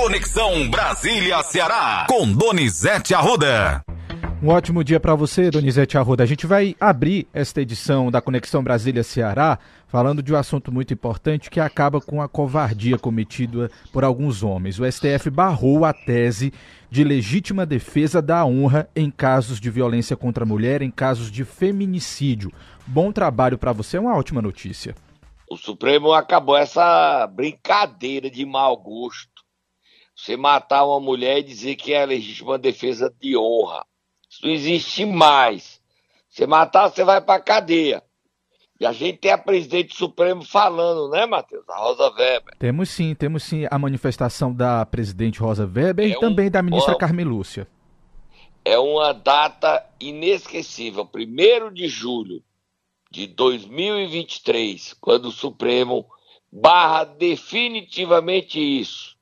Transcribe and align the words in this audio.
Conexão 0.00 0.70
Brasília-Ceará, 0.70 2.06
com 2.08 2.32
Donizete 2.32 3.16
Arruda. 3.16 3.82
Um 4.40 4.46
ótimo 4.48 4.84
dia 4.84 5.00
para 5.00 5.16
você, 5.16 5.50
Donizete 5.50 5.98
Arruda. 5.98 6.22
A 6.22 6.26
gente 6.26 6.46
vai 6.46 6.76
abrir 6.78 7.26
esta 7.34 7.60
edição 7.60 8.08
da 8.08 8.20
Conexão 8.20 8.62
Brasília-Ceará 8.62 9.58
falando 9.88 10.22
de 10.22 10.32
um 10.32 10.36
assunto 10.36 10.70
muito 10.70 10.94
importante 10.94 11.50
que 11.50 11.58
acaba 11.58 12.00
com 12.00 12.22
a 12.22 12.28
covardia 12.28 12.96
cometida 12.96 13.72
por 13.92 14.04
alguns 14.04 14.44
homens. 14.44 14.78
O 14.78 14.88
STF 14.88 15.30
barrou 15.30 15.84
a 15.84 15.92
tese 15.92 16.52
de 16.88 17.02
legítima 17.02 17.66
defesa 17.66 18.22
da 18.22 18.46
honra 18.46 18.88
em 18.94 19.10
casos 19.10 19.58
de 19.58 19.68
violência 19.68 20.16
contra 20.16 20.44
a 20.44 20.46
mulher, 20.46 20.80
em 20.80 20.92
casos 20.92 21.28
de 21.28 21.44
feminicídio. 21.44 22.52
Bom 22.86 23.10
trabalho 23.10 23.58
para 23.58 23.72
você, 23.72 23.96
é 23.96 24.00
uma 24.00 24.16
ótima 24.16 24.40
notícia. 24.40 24.94
O 25.50 25.56
Supremo 25.56 26.12
acabou 26.12 26.56
essa 26.56 27.26
brincadeira 27.26 28.30
de 28.30 28.46
mau 28.46 28.76
gosto. 28.76 29.37
Você 30.18 30.36
matar 30.36 30.84
uma 30.84 30.98
mulher 30.98 31.38
e 31.38 31.42
dizer 31.44 31.76
que 31.76 31.94
é 31.94 32.04
legítima 32.04 32.58
defesa 32.58 33.14
de 33.20 33.36
honra. 33.36 33.86
Isso 34.28 34.44
não 34.44 34.52
existe 34.52 35.06
mais. 35.06 35.80
Você 36.28 36.44
matar, 36.44 36.88
você 36.88 37.04
vai 37.04 37.20
para 37.20 37.40
cadeia. 37.40 38.02
E 38.80 38.84
a 38.84 38.92
gente 38.92 39.18
tem 39.18 39.30
a 39.30 39.38
presidente 39.38 39.94
Supremo 39.94 40.42
falando, 40.42 41.08
né, 41.08 41.24
Matheus? 41.24 41.68
A 41.68 41.78
Rosa 41.78 42.10
Weber. 42.10 42.56
Temos 42.58 42.90
sim, 42.90 43.14
temos 43.14 43.44
sim 43.44 43.66
a 43.70 43.78
manifestação 43.78 44.52
da 44.52 44.84
presidente 44.84 45.38
Rosa 45.38 45.64
Weber 45.64 46.04
é 46.04 46.08
e 46.08 46.16
um, 46.16 46.20
também 46.20 46.50
da 46.50 46.62
ministra 46.62 46.94
uma, 46.94 46.98
Carmen 46.98 47.24
Lúcia. 47.24 47.68
É 48.64 48.76
uma 48.76 49.12
data 49.14 49.86
inesquecível, 50.00 51.08
1 51.14 51.72
de 51.72 51.86
julho 51.86 52.42
de 53.08 53.28
2023, 53.28 54.94
quando 55.00 55.26
o 55.26 55.32
Supremo 55.32 56.04
barra 56.50 57.04
definitivamente 57.04 58.58
isso. 58.58 59.17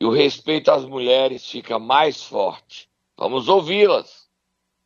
E 0.00 0.04
o 0.06 0.10
respeito 0.10 0.70
às 0.70 0.86
mulheres 0.86 1.44
fica 1.44 1.78
mais 1.78 2.22
forte. 2.22 2.88
Vamos 3.18 3.48
ouvi-las. 3.48 4.26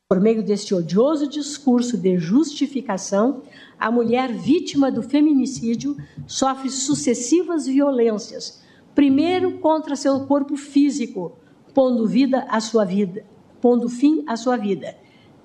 Por 0.08 0.20
meio 0.20 0.42
deste 0.42 0.74
odioso 0.74 1.28
discurso 1.28 1.96
de 1.96 2.18
justificação, 2.18 3.42
a 3.78 3.92
mulher 3.92 4.32
vítima 4.32 4.90
do 4.90 5.04
feminicídio 5.04 5.96
sofre 6.26 6.68
sucessivas 6.68 7.64
violências. 7.66 8.60
Primeiro 8.92 9.58
contra 9.58 9.94
seu 9.94 10.26
corpo 10.26 10.56
físico, 10.56 11.38
pondo 11.72 12.08
vida 12.08 12.46
à 12.50 12.60
sua 12.60 12.84
vida, 12.84 13.24
pondo 13.60 13.88
fim 13.88 14.24
à 14.26 14.36
sua 14.36 14.56
vida. 14.56 14.96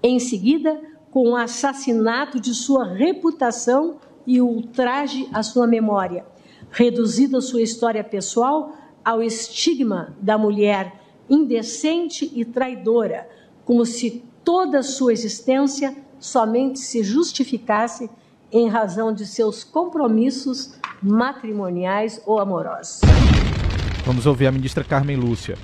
Em 0.01 0.19
seguida, 0.19 0.81
com 1.11 1.29
o 1.29 1.35
assassinato 1.35 2.39
de 2.39 2.55
sua 2.55 2.85
reputação 2.85 3.97
e 4.25 4.41
o 4.41 4.47
ultraje 4.47 5.29
à 5.31 5.43
sua 5.43 5.67
memória, 5.67 6.25
reduzida 6.71 7.39
sua 7.39 7.61
história 7.61 8.03
pessoal 8.03 8.73
ao 9.03 9.21
estigma 9.21 10.15
da 10.21 10.37
mulher 10.37 10.93
indecente 11.29 12.31
e 12.33 12.43
traidora, 12.43 13.29
como 13.63 13.85
se 13.85 14.23
toda 14.43 14.79
a 14.79 14.83
sua 14.83 15.13
existência 15.13 15.95
somente 16.19 16.79
se 16.79 17.03
justificasse 17.03 18.09
em 18.51 18.67
razão 18.67 19.13
de 19.13 19.25
seus 19.25 19.63
compromissos 19.63 20.73
matrimoniais 21.01 22.21
ou 22.25 22.39
amorosos. 22.39 23.01
Vamos 24.05 24.25
ouvir 24.25 24.47
a 24.47 24.51
ministra 24.51 24.83
Carmen 24.83 25.15
Lúcia. 25.15 25.57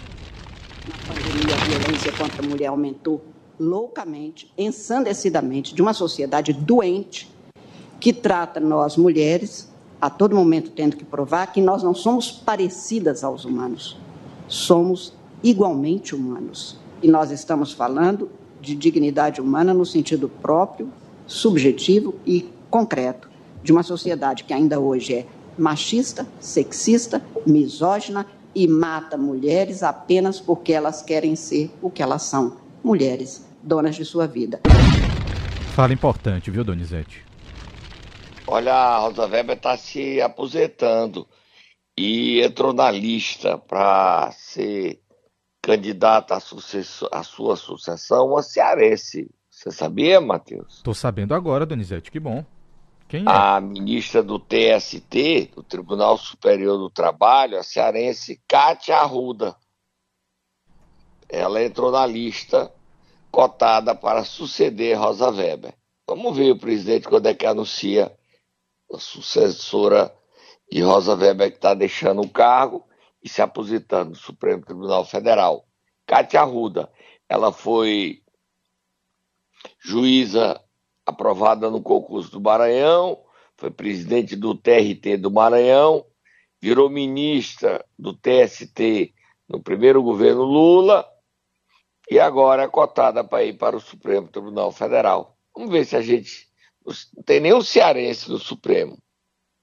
Na 0.88 1.14
pandemia, 1.14 1.56
a 1.56 1.66
violência 1.66 2.12
contra 2.12 2.46
a 2.46 2.48
mulher 2.48 2.68
aumentou 2.68 3.26
loucamente, 3.60 4.52
ensandecidamente, 4.58 5.74
de 5.74 5.82
uma 5.82 5.94
sociedade 5.94 6.54
doente 6.54 7.34
que 8.00 8.14
trata 8.14 8.60
nós 8.60 8.98
mulheres 8.98 9.74
a 10.06 10.10
todo 10.12 10.36
momento 10.36 10.70
tendo 10.70 10.96
que 10.96 11.04
provar 11.04 11.52
que 11.52 11.60
nós 11.60 11.82
não 11.82 11.96
somos 11.96 12.30
parecidas 12.32 13.24
aos 13.24 13.44
humanos, 13.44 13.98
somos 14.48 15.12
igualmente 15.44 16.14
humanos. 16.14 16.78
E 17.02 17.08
nós 17.08 17.32
estamos 17.32 17.74
falando 17.74 18.30
de 18.62 18.76
dignidade 18.76 19.42
humana 19.42 19.74
no 19.74 19.84
sentido 19.84 20.30
próprio, 20.30 20.94
subjetivo 21.26 22.14
e 22.24 22.48
concreto 22.70 23.28
de 23.64 23.72
uma 23.72 23.82
sociedade 23.82 24.44
que 24.44 24.54
ainda 24.54 24.80
hoje 24.80 25.12
é 25.16 25.26
machista, 25.58 26.28
sexista, 26.40 27.20
misógina 27.44 28.28
e 28.54 28.68
mata 28.68 29.18
mulheres 29.18 29.82
apenas 29.82 30.40
porque 30.40 30.72
elas 30.72 31.02
querem 31.02 31.36
ser 31.36 31.72
o 31.82 31.90
que 31.90 32.04
elas 32.04 32.22
são, 32.22 32.58
mulheres, 32.84 33.44
donas 33.64 33.96
de 33.96 34.06
sua 34.06 34.28
vida. 34.28 34.60
Fala 35.74 35.94
importante, 35.94 36.52
viu, 36.52 36.64
Donizete? 36.64 37.26
Olha, 38.48 38.74
a 38.74 39.00
Rosa 39.00 39.26
Weber 39.26 39.58
está 39.58 39.76
se 39.76 40.22
aposentando 40.22 41.28
e 41.98 42.42
entrou 42.42 42.74
na 42.74 42.92
lista 42.92 43.58
para 43.58 44.32
ser 44.32 45.02
candidata 45.62 46.36
à, 46.36 46.38
à 46.38 47.24
sua 47.24 47.56
sucessão 47.56 48.28
uma 48.28 48.44
cearense. 48.44 49.32
Você 49.50 49.72
sabia, 49.72 50.22
Matheus? 50.22 50.76
Estou 50.76 50.94
sabendo 50.94 51.34
agora, 51.34 51.66
Donizete, 51.66 52.12
que 52.12 52.20
bom. 52.20 52.46
Quem 53.08 53.22
é? 53.22 53.26
A 53.28 53.60
ministra 53.60 54.22
do 54.22 54.38
TST, 54.38 55.52
do 55.56 55.64
Tribunal 55.64 56.18
Superior 56.18 56.78
do 56.78 56.90
Trabalho, 56.90 57.58
a 57.58 57.64
cearense 57.64 58.40
Kátia 58.48 58.98
Arruda. 58.98 59.56
Ela 61.28 61.64
entrou 61.64 61.92
na 61.92 62.06
lista 62.06 62.72
cotada 63.32 63.96
para 63.96 64.24
suceder 64.24 65.00
Rosa 65.00 65.32
Weber. 65.32 65.74
Vamos 66.08 66.38
ver 66.38 66.52
o 66.52 66.60
presidente 66.60 67.08
quando 67.08 67.26
é 67.26 67.34
que 67.34 67.46
anuncia 67.46 68.06
a 68.06 68.12
sucessora 68.98 70.14
de 70.72 70.82
Rosa 70.82 71.16
Weber 71.16 71.52
que 71.52 71.58
está 71.58 71.74
deixando 71.74 72.22
o 72.22 72.30
cargo 72.30 72.86
e 73.24 73.30
se 73.30 73.42
aposentando 73.42 74.12
do 74.12 74.18
Supremo 74.18 74.64
Tribunal 74.64 75.06
Federal. 75.06 75.68
Cátia 76.06 76.42
Arruda, 76.42 76.92
ela 77.28 77.52
foi 77.52 78.22
juíza 79.80 80.62
aprovada 81.06 81.70
no 81.70 81.82
concurso 81.82 82.32
do 82.32 82.42
Maranhão, 82.42 83.24
foi 83.58 83.72
presidente 83.72 84.36
do 84.36 84.56
TRT 84.56 85.18
do 85.18 85.32
Maranhão, 85.32 86.06
virou 86.62 86.90
ministra 86.90 87.86
do 87.98 88.14
TST 88.14 89.14
no 89.48 89.62
primeiro 89.62 90.02
governo 90.02 90.44
Lula 90.44 91.08
e 92.10 92.20
agora 92.20 92.64
é 92.64 92.68
cotada 92.68 93.24
para 93.24 93.44
ir 93.44 93.58
para 93.58 93.76
o 93.76 93.82
Supremo 93.82 94.28
Tribunal 94.28 94.72
Federal. 94.72 95.38
Vamos 95.56 95.72
ver 95.72 95.86
se 95.86 95.96
a 95.96 96.02
gente. 96.02 96.48
Não 96.86 97.24
tem 97.24 97.40
nenhum 97.40 97.62
cearense 97.62 98.30
no 98.30 98.38
Supremo, 98.38 98.98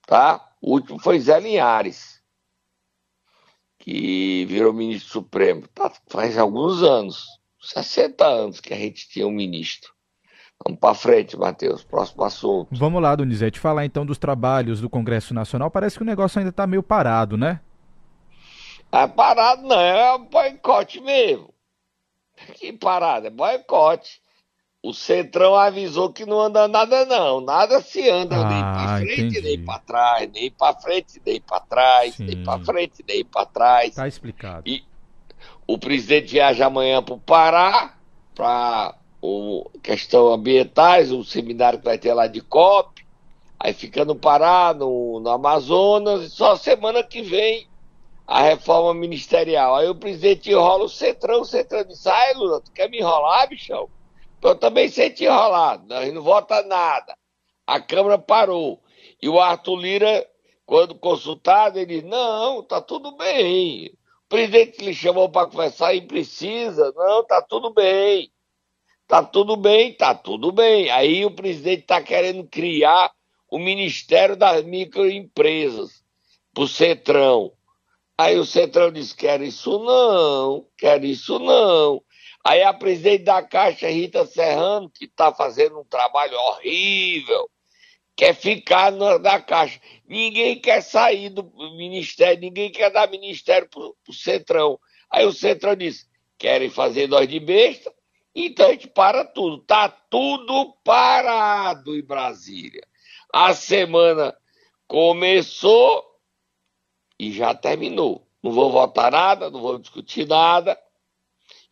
tá? 0.07 0.55
O 0.61 0.73
último 0.73 0.99
foi 0.99 1.19
Zé 1.21 1.39
Linhares 1.41 2.13
que 3.83 4.45
virou 4.47 4.73
ministro 4.73 5.11
supremo. 5.11 5.67
Tá, 5.75 5.93
faz 6.07 6.39
alguns 6.39 6.83
anos, 6.83 7.27
60 7.61 8.25
anos 8.25 8.61
que 8.61 8.73
a 8.73 8.77
gente 8.77 9.09
tinha 9.09 9.27
um 9.27 9.33
ministro. 9.33 9.93
Vamos 10.65 10.79
para 10.79 10.95
frente, 10.95 11.37
Matheus. 11.37 11.83
Próximo 11.83 12.23
assunto. 12.23 12.69
Vamos 12.71 13.03
lá, 13.03 13.17
Donizete. 13.17 13.59
Falar 13.59 13.85
então 13.85 14.07
dos 14.07 14.19
trabalhos 14.19 14.81
do 14.81 14.89
Congresso 14.89 15.35
Nacional. 15.35 15.69
Parece 15.69 15.97
que 15.97 16.03
o 16.03 16.07
negócio 16.07 16.39
ainda 16.39 16.51
está 16.51 16.65
meio 16.65 16.83
parado, 16.83 17.37
né? 17.37 17.61
É 18.93 19.07
parado 19.09 19.63
não, 19.63 19.81
é 19.81 20.15
um 20.15 20.27
boicote 20.27 21.01
mesmo. 21.01 21.53
Que 22.55 22.73
parada, 22.73 23.27
é 23.27 23.31
boicote. 23.31 24.22
O 24.83 24.93
Centrão 24.93 25.55
avisou 25.55 26.13
que 26.13 26.27
não 26.27 26.41
anda 26.41 26.67
nada, 26.67 27.05
não. 27.07 27.41
Nada 27.41 27.81
se 27.81 28.11
anda 28.11 28.35
ah, 28.35 28.49
nem 28.49 28.61
pra 28.61 28.99
frente, 28.99 29.21
entendi. 29.21 29.41
nem 29.41 29.65
pra 29.65 29.79
trás, 29.79 30.31
nem 30.33 30.51
pra 30.51 30.75
frente, 30.75 31.23
nem 31.25 31.41
pra 31.41 31.61
trás, 31.61 32.15
Sim. 32.17 32.25
nem 32.25 32.43
pra 32.43 32.59
frente, 32.59 33.05
nem 33.07 33.25
pra 33.25 33.47
trás. 33.47 33.95
Tá 33.95 34.09
explicado. 34.09 34.69
E 34.69 34.83
o 35.69 35.79
presidente 35.79 36.33
viaja 36.33 36.67
amanhã 36.67 37.01
pro 37.01 37.17
Pará, 37.17 37.95
pra 38.35 38.97
o, 39.21 39.71
questão 39.81 40.33
ambientais, 40.33 41.13
um 41.13 41.23
seminário 41.23 41.79
que 41.79 41.85
vai 41.85 41.97
ter 41.97 42.13
lá 42.13 42.27
de 42.27 42.41
COP. 42.41 43.07
Aí 43.61 43.73
fica 43.73 44.05
no 44.05 44.17
Pará, 44.17 44.75
no, 44.75 45.21
no 45.21 45.31
Amazonas, 45.31 46.25
e 46.25 46.31
só 46.31 46.57
semana 46.57 47.05
que 47.05 47.23
vem 47.23 47.69
a 48.27 48.43
reforma 48.43 48.93
ministerial. 48.93 49.77
Aí 49.77 49.89
o 49.89 49.95
presidente 49.95 50.51
enrola 50.51 50.87
o 50.87 50.89
Centrão, 50.89 51.43
o 51.43 51.45
Centrão 51.45 51.85
diz, 51.85 52.05
ai 52.05 52.35
Lula, 52.35 52.61
tu 52.61 52.73
quer 52.73 52.91
me 52.91 52.99
enrolar, 52.99 53.49
bichão? 53.49 53.89
Eu 54.43 54.57
também 54.57 54.89
senti 54.89 55.25
enrolado, 55.25 55.87
nós 55.87 56.13
não 56.13 56.23
vota 56.23 56.63
nada. 56.65 57.17
A 57.67 57.81
Câmara 57.81 58.19
parou. 58.19 58.83
E 59.21 59.29
o 59.29 59.41
Arthur 59.41 59.77
Lira, 59.77 60.27
quando 60.67 60.97
consultado, 60.97 61.79
ele 61.79 62.01
disse, 62.01 62.07
não, 62.07 62.63
tá 62.63 62.81
tudo 62.81 63.17
bem. 63.17 63.87
O 64.25 64.29
presidente 64.29 64.85
lhe 64.85 64.95
chamou 64.95 65.29
para 65.29 65.47
conversar 65.47 65.95
e 65.95 66.01
precisa. 66.01 66.93
Não, 66.97 67.25
tá 67.25 67.41
tudo 67.41 67.73
bem. 67.73 68.33
Tá 69.07 69.23
tudo 69.23 69.57
bem, 69.57 69.95
tá 69.95 70.15
tudo 70.15 70.51
bem. 70.51 70.91
Aí 70.91 71.25
o 71.25 71.31
presidente 71.31 71.83
está 71.83 72.01
querendo 72.03 72.45
criar 72.49 73.13
o 73.51 73.59
Ministério 73.59 74.35
das 74.35 74.65
Microempresas 74.65 76.03
para 76.55 76.65
o 76.65 76.69
Centrão. 76.69 77.53
Aí 78.17 78.39
o 78.39 78.45
Centrão 78.47 78.91
disse: 78.91 79.15
quer 79.15 79.43
isso 79.43 79.79
não, 79.81 80.67
quer 80.79 81.05
isso 81.05 81.39
não. 81.39 82.03
Aí 82.45 82.63
a 82.63 82.73
presidente 82.73 83.25
da 83.25 83.43
Caixa, 83.43 83.89
Rita 83.89 84.27
Serrano, 84.27 84.91
que 84.91 85.05
está 85.05 85.33
fazendo 85.33 85.79
um 85.79 85.85
trabalho 85.85 86.37
horrível, 86.37 87.49
quer 88.17 88.35
ficar 88.35 88.91
na, 88.91 89.19
na 89.19 89.41
Caixa. 89.41 89.81
Ninguém 90.07 90.61
quer 90.61 90.83
sair 90.83 91.31
do 91.31 91.45
ministério, 91.77 92.41
ninguém 92.41 92.71
quer 92.71 92.91
dar 92.91 93.09
ministério 93.09 93.69
pro, 93.69 93.97
pro 94.05 94.13
Centrão. 94.13 94.79
Aí 95.09 95.25
o 95.25 95.33
Centrão 95.33 95.77
disse: 95.77 96.07
querem 96.37 96.69
fazer 96.69 97.07
nós 97.07 97.29
de 97.29 97.39
besta, 97.39 97.93
então 98.35 98.67
a 98.67 98.73
gente 98.73 98.89
para 98.89 99.25
tudo. 99.25 99.59
Tá 99.59 99.89
tudo 99.89 100.75
parado 100.85 101.97
em 101.97 102.03
Brasília. 102.03 102.83
A 103.33 103.55
semana 103.55 104.37
começou 104.89 106.05
e 107.19 107.31
já 107.31 107.55
terminou. 107.55 108.27
Não 108.43 108.51
vou 108.51 108.73
votar 108.73 109.13
nada, 109.13 109.49
não 109.49 109.61
vou 109.61 109.79
discutir 109.79 110.27
nada. 110.27 110.77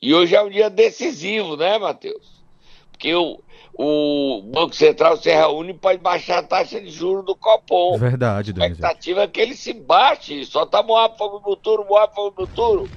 E 0.02 0.14
hoje 0.14 0.34
é 0.34 0.42
um 0.42 0.48
dia 0.48 0.70
decisivo, 0.70 1.58
né, 1.58 1.76
Matheus? 1.76 2.42
Porque 2.90 3.14
o, 3.14 3.38
o 3.74 4.42
Banco 4.50 4.74
Central 4.74 5.18
se 5.18 5.28
reúne 5.30 5.74
para 5.74 5.98
baixar 5.98 6.38
a 6.38 6.42
taxa 6.42 6.80
de 6.80 6.88
juros 6.88 7.26
do 7.26 7.36
Copom. 7.36 7.98
Verdade, 7.98 8.54
A 8.58 8.66
expectativa 8.66 9.24
é 9.24 9.28
que 9.28 9.38
ele 9.38 9.54
se 9.54 9.74
baixe, 9.74 10.46
só 10.46 10.64
tá 10.64 10.82
moado 10.82 11.18
fogo 11.18 11.36
no 11.36 11.42
futuro, 11.42 11.84
moado 11.86 12.14
fogo 12.14 12.34
no 12.40 12.46
futuro. 12.46 12.90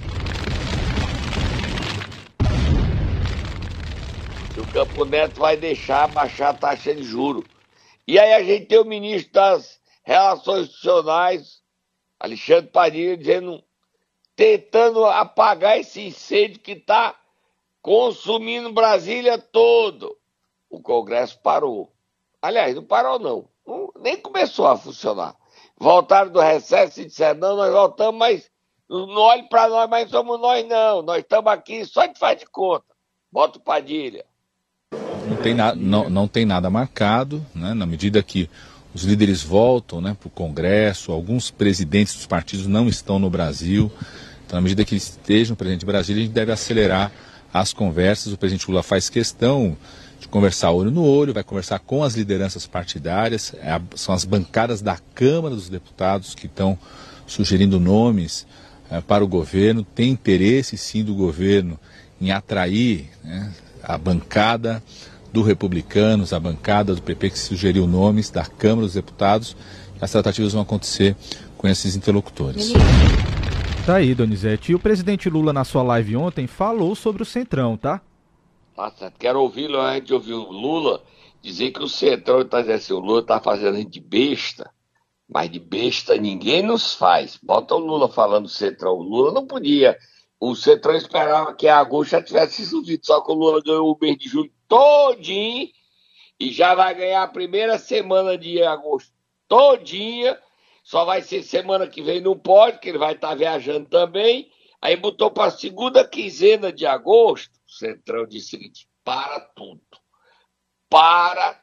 E 4.56 4.60
o 4.60 4.66
Campo 4.68 5.04
Neto 5.04 5.40
vai 5.40 5.58
deixar 5.58 6.08
baixar 6.08 6.50
a 6.50 6.54
taxa 6.54 6.94
de 6.94 7.02
juros. 7.02 7.44
E 8.08 8.18
aí 8.18 8.32
a 8.32 8.42
gente 8.42 8.64
tem 8.64 8.78
o 8.78 8.84
ministro 8.84 9.30
das 9.34 9.78
Relações 10.02 10.68
Institucionais, 10.68 11.58
Alexandre 12.18 12.70
Padilha, 12.70 13.16
dizendo, 13.16 13.62
tentando 14.36 15.04
apagar 15.04 15.78
esse 15.78 16.00
incêndio 16.00 16.60
que 16.60 16.72
está 16.72 17.14
consumindo 17.80 18.72
Brasília 18.72 19.38
todo. 19.38 20.16
O 20.68 20.80
Congresso 20.80 21.38
parou. 21.40 21.92
Aliás, 22.40 22.74
não 22.74 22.84
parou 22.84 23.18
não. 23.18 23.48
não 23.66 23.92
nem 24.00 24.16
começou 24.16 24.66
a 24.66 24.76
funcionar. 24.76 25.36
Voltaram 25.76 26.30
do 26.30 26.40
recesso 26.40 27.00
e 27.00 27.06
disseram, 27.06 27.40
não, 27.40 27.56
nós 27.56 27.72
voltamos, 27.72 28.18
mas 28.18 28.50
não 28.88 29.16
olhe 29.16 29.48
para 29.48 29.68
nós, 29.68 29.88
mas 29.88 30.10
somos 30.10 30.40
nós 30.40 30.66
não. 30.66 31.02
Nós 31.02 31.18
estamos 31.18 31.52
aqui 31.52 31.84
só 31.84 32.06
de 32.06 32.18
faz 32.18 32.38
de 32.38 32.46
conta. 32.46 32.84
Bota 33.30 33.58
o 33.58 33.62
Padilha. 33.62 34.24
Não 35.26 35.36
tem, 35.42 35.54
na, 35.54 35.74
não, 35.74 36.10
não 36.10 36.28
tem 36.28 36.44
nada 36.44 36.68
marcado, 36.70 37.44
né, 37.54 37.72
na 37.74 37.86
medida 37.86 38.22
que 38.22 38.48
os 38.94 39.02
líderes 39.02 39.42
voltam 39.42 40.00
né, 40.00 40.16
para 40.18 40.28
o 40.28 40.30
Congresso, 40.30 41.10
alguns 41.10 41.50
presidentes 41.50 42.14
dos 42.14 42.26
partidos 42.26 42.68
não 42.68 42.88
estão 42.88 43.18
no 43.18 43.28
Brasil. 43.28 43.90
Então, 44.46 44.56
na 44.56 44.60
medida 44.60 44.84
que 44.84 44.94
estejam 44.94 45.56
presentes 45.56 45.82
no 45.82 45.90
Brasil, 45.90 46.14
a 46.14 46.20
gente 46.20 46.30
deve 46.30 46.52
acelerar 46.52 47.10
as 47.52 47.72
conversas. 47.72 48.32
O 48.32 48.38
presidente 48.38 48.70
Lula 48.70 48.84
faz 48.84 49.10
questão 49.10 49.76
de 50.20 50.28
conversar 50.28 50.70
olho 50.70 50.92
no 50.92 51.04
olho, 51.04 51.34
vai 51.34 51.42
conversar 51.42 51.80
com 51.80 52.04
as 52.04 52.14
lideranças 52.14 52.68
partidárias, 52.68 53.52
é 53.54 53.80
são 53.96 54.14
as 54.14 54.24
bancadas 54.24 54.80
da 54.80 54.96
Câmara 55.12 55.56
dos 55.56 55.68
Deputados 55.68 56.34
que 56.34 56.46
estão 56.46 56.78
sugerindo 57.26 57.80
nomes 57.80 58.46
é, 58.90 59.00
para 59.00 59.24
o 59.24 59.28
governo. 59.28 59.82
Tem 59.82 60.10
interesse, 60.10 60.78
sim, 60.78 61.02
do 61.02 61.16
governo 61.16 61.80
em 62.20 62.30
atrair 62.30 63.10
né, 63.24 63.52
a 63.82 63.98
bancada 63.98 64.80
do 65.34 65.42
Republicanos, 65.42 66.32
a 66.32 66.38
bancada 66.38 66.94
do 66.94 67.02
PP 67.02 67.30
que 67.30 67.38
sugeriu 67.40 67.88
nomes 67.88 68.30
da 68.30 68.46
Câmara 68.46 68.82
dos 68.82 68.94
Deputados. 68.94 69.56
As 70.00 70.12
tratativas 70.12 70.52
vão 70.52 70.62
acontecer 70.62 71.16
com 71.58 71.66
esses 71.66 71.96
interlocutores. 71.96 72.72
Tá 73.84 73.96
aí, 73.96 74.14
Donizete. 74.14 74.70
E 74.70 74.74
o 74.76 74.78
presidente 74.78 75.28
Lula, 75.28 75.52
na 75.52 75.64
sua 75.64 75.82
live 75.82 76.16
ontem, 76.16 76.46
falou 76.46 76.94
sobre 76.94 77.24
o 77.24 77.26
Centrão, 77.26 77.76
tá? 77.76 78.00
Tá 78.76 78.92
certo. 78.92 79.18
Quero 79.18 79.40
ouvi-lo 79.40 79.80
antes 79.80 80.06
de 80.06 80.14
ouvir 80.14 80.34
o 80.34 80.52
Lula 80.52 81.02
dizer 81.42 81.72
que 81.72 81.82
o 81.82 81.88
Centrão 81.88 82.42
está 82.42 82.60
dizendo 82.60 82.76
assim, 82.76 82.92
o 82.92 83.00
Lula 83.00 83.20
está 83.20 83.40
fazendo 83.40 83.74
a 83.74 83.78
gente 83.78 83.90
de 83.90 84.00
besta, 84.00 84.70
mas 85.28 85.50
de 85.50 85.58
besta 85.58 86.16
ninguém 86.16 86.62
nos 86.62 86.94
faz. 86.94 87.36
Bota 87.42 87.74
o 87.74 87.78
Lula 87.78 88.08
falando 88.08 88.44
do 88.44 88.48
Centrão. 88.48 88.92
O 88.92 89.02
Lula 89.02 89.32
não 89.32 89.44
podia. 89.44 89.98
O 90.38 90.54
Centrão 90.54 90.94
esperava 90.94 91.52
que 91.54 91.66
a 91.66 91.80
agosto 91.80 92.12
já 92.12 92.22
tivesse 92.22 92.62
resolvido, 92.62 93.04
só 93.04 93.20
que 93.20 93.32
o 93.32 93.34
Lula 93.34 93.60
ganhou 93.60 93.92
o 93.92 93.98
mês 94.00 94.16
de 94.16 94.28
julho 94.28 94.53
todinho 94.68 95.68
e 96.38 96.50
já 96.50 96.74
vai 96.74 96.94
ganhar 96.94 97.22
a 97.22 97.28
primeira 97.28 97.78
semana 97.78 98.36
de 98.36 98.62
agosto 98.62 99.12
todinha. 99.48 100.38
Só 100.82 101.04
vai 101.04 101.22
ser 101.22 101.42
semana 101.42 101.86
que 101.86 102.02
vem, 102.02 102.20
não 102.20 102.38
pode, 102.38 102.78
que 102.78 102.88
ele 102.88 102.98
vai 102.98 103.14
estar 103.14 103.30
tá 103.30 103.34
viajando 103.34 103.88
também. 103.88 104.50
Aí 104.82 104.96
botou 104.96 105.30
para 105.30 105.46
a 105.46 105.50
segunda 105.50 106.06
quinzena 106.06 106.70
de 106.70 106.84
agosto. 106.84 107.52
O 107.66 107.72
Centrão 107.72 108.26
disse 108.26 108.48
o 108.48 108.50
seguinte: 108.50 108.88
para 109.02 109.40
tudo. 109.40 109.80
Para 110.90 111.60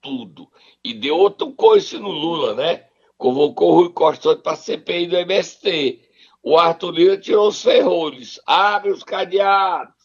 tudo. 0.00 0.50
E 0.82 0.94
deu 0.94 1.16
outro 1.16 1.52
coice 1.52 1.98
no 1.98 2.08
Lula, 2.08 2.54
né? 2.54 2.86
Convocou 3.18 3.72
o 3.72 3.74
Rui 3.74 3.92
Costa 3.92 4.34
para 4.36 4.52
a 4.52 4.56
CPI 4.56 5.06
do 5.06 5.16
MST. 5.16 6.08
O 6.42 6.58
Arthur 6.58 6.90
Lira 6.90 7.18
tirou 7.18 7.48
os 7.48 7.62
ferrolhos. 7.62 8.40
Abre 8.46 8.90
os 8.90 9.04
cadeados. 9.04 10.01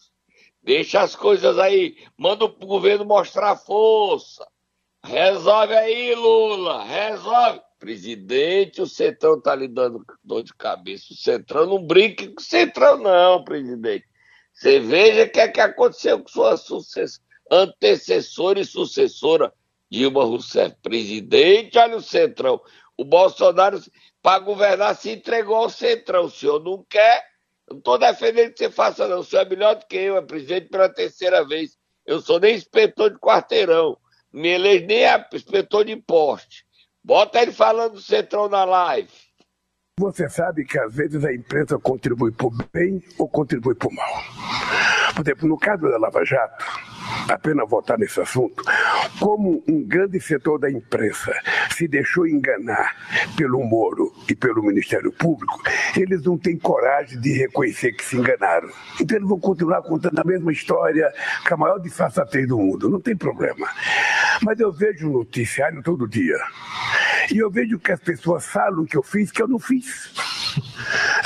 Deixa 0.67 0.99
as 0.99 1.15
coisas 1.15 1.57
aí. 1.57 1.95
Manda 2.17 2.43
o 2.43 2.49
governo 2.49 3.05
mostrar 3.05 3.55
força. 3.55 4.45
Resolve 5.01 5.73
aí, 5.73 6.13
Lula. 6.13 6.83
Resolve. 6.83 7.61
Presidente, 7.79 8.81
o 8.81 8.85
Centrão 8.85 9.39
tá 9.39 9.55
lhe 9.55 9.69
dando 9.69 10.03
dor 10.21 10.43
de 10.43 10.53
cabeça. 10.53 11.05
O 11.13 11.15
Centrão 11.15 11.65
não 11.67 11.81
brinque 11.81 12.27
com 12.27 12.41
o 12.41 12.43
Centrão, 12.43 12.97
não, 12.97 13.45
presidente. 13.45 14.03
Você 14.51 14.77
veja 14.79 15.23
o 15.23 15.29
que 15.29 15.39
é 15.39 15.47
que 15.47 15.61
aconteceu 15.61 16.19
com 16.19 16.27
sua 16.27 16.55
antecessora 17.49 18.59
e 18.59 18.65
sucessora, 18.65 19.53
Dilma 19.89 20.25
Rousseff. 20.25 20.75
Presidente, 20.81 21.77
olha 21.77 21.95
o 21.95 22.01
Centrão. 22.01 22.59
O 22.97 23.05
Bolsonaro, 23.05 23.79
para 24.21 24.39
governar, 24.39 24.97
se 24.97 25.11
entregou 25.11 25.55
ao 25.55 25.69
Centrão. 25.69 26.25
O 26.25 26.29
senhor 26.29 26.61
não 26.61 26.83
quer, 26.89 27.23
não 27.69 27.77
estou 27.77 27.97
defendendo 27.97 28.53
que 28.53 28.59
você 28.59 28.71
faça, 28.71 29.07
não. 29.07 29.19
O 29.19 29.23
senhor 29.23 29.45
é 29.45 29.49
melhor 29.49 29.75
do 29.75 29.85
que 29.85 29.97
eu, 29.97 30.17
é 30.17 30.21
presidente 30.21 30.69
pela 30.69 30.87
terceira 30.87 31.45
vez. 31.45 31.77
Eu 32.05 32.21
sou 32.21 32.39
nem 32.39 32.55
inspetor 32.55 33.11
de 33.11 33.19
quarteirão. 33.19 33.97
Me 34.31 34.49
elege 34.49 34.85
nem 34.85 35.05
a 35.05 35.27
inspetor 35.33 35.83
de 35.83 35.95
poste. 35.97 36.65
Bota 37.03 37.41
ele 37.41 37.51
falando 37.51 37.93
do 37.93 38.01
Centrão 38.01 38.47
na 38.47 38.63
live. 38.63 39.09
Você 39.99 40.29
sabe 40.29 40.63
que 40.63 40.77
às 40.77 40.93
vezes 40.93 41.25
a 41.25 41.33
imprensa 41.33 41.77
contribui 41.79 42.31
por 42.31 42.51
bem 42.71 43.03
ou 43.17 43.27
contribui 43.27 43.75
por 43.75 43.91
mal. 43.91 44.13
Por 45.15 45.21
exemplo, 45.21 45.49
no 45.49 45.57
caso 45.57 45.89
da 45.89 45.97
Lava 45.97 46.23
Jato, 46.23 46.63
apenas 47.30 47.69
voltar 47.69 47.98
nesse 47.98 48.19
assunto, 48.19 48.63
como 49.19 49.63
um 49.68 49.83
grande 49.83 50.19
setor 50.19 50.59
da 50.59 50.69
imprensa 50.69 51.33
se 51.75 51.88
deixou 51.88 52.27
enganar 52.27 52.95
pelo 53.36 53.63
Moro 53.63 54.13
e 54.30 54.36
pelo 54.36 54.63
Ministério 54.63 55.12
Público, 55.12 55.62
eles 55.95 56.24
não 56.24 56.38
têm 56.38 56.57
coragem 56.57 57.19
de 57.19 57.31
reconhecer 57.33 57.94
que 57.94 58.04
se 58.04 58.18
enganaram. 58.18 58.69
Então 59.00 59.18
eles 59.18 59.27
vão 59.27 59.39
continuar 59.39 59.81
contando 59.81 60.20
a 60.20 60.24
mesma 60.24 60.51
história 60.51 61.12
com 61.48 61.53
a 61.53 61.58
maior 61.58 61.79
disfarçatez 61.79 62.48
do 62.48 62.58
mundo, 62.58 62.89
não 62.89 63.00
tem 63.00 63.15
problema. 63.15 63.67
Mas 64.41 64.60
eu 64.60 64.72
vejo 64.72 65.10
noticiário 65.10 65.81
todo 65.84 66.08
dia 66.08 66.38
e 67.31 67.38
eu 67.38 67.50
vejo 67.50 67.79
que 67.79 67.91
as 67.91 68.00
pessoas 68.00 68.46
falam 68.46 68.86
que 68.86 68.98
eu 68.98 69.03
fiz 69.03 69.31
que 69.31 69.41
eu 69.41 69.48
não 69.48 69.60
fiz. 69.60 70.13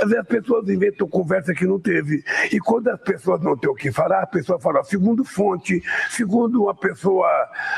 Às 0.01 0.09
vezes 0.09 0.19
as 0.19 0.27
pessoas 0.27 0.67
inventam 0.67 1.07
conversa 1.07 1.53
que 1.53 1.65
não 1.65 1.79
teve. 1.79 2.23
E 2.51 2.59
quando 2.59 2.87
as 2.87 2.99
pessoas 2.99 3.41
não 3.41 3.55
têm 3.55 3.69
o 3.69 3.75
que 3.75 3.91
falar, 3.91 4.23
a 4.23 4.27
pessoa 4.27 4.59
fala, 4.59 4.83
segundo 4.83 5.23
fonte, 5.23 5.81
segundo 6.09 6.63
uma 6.63 6.75
pessoa, 6.75 7.27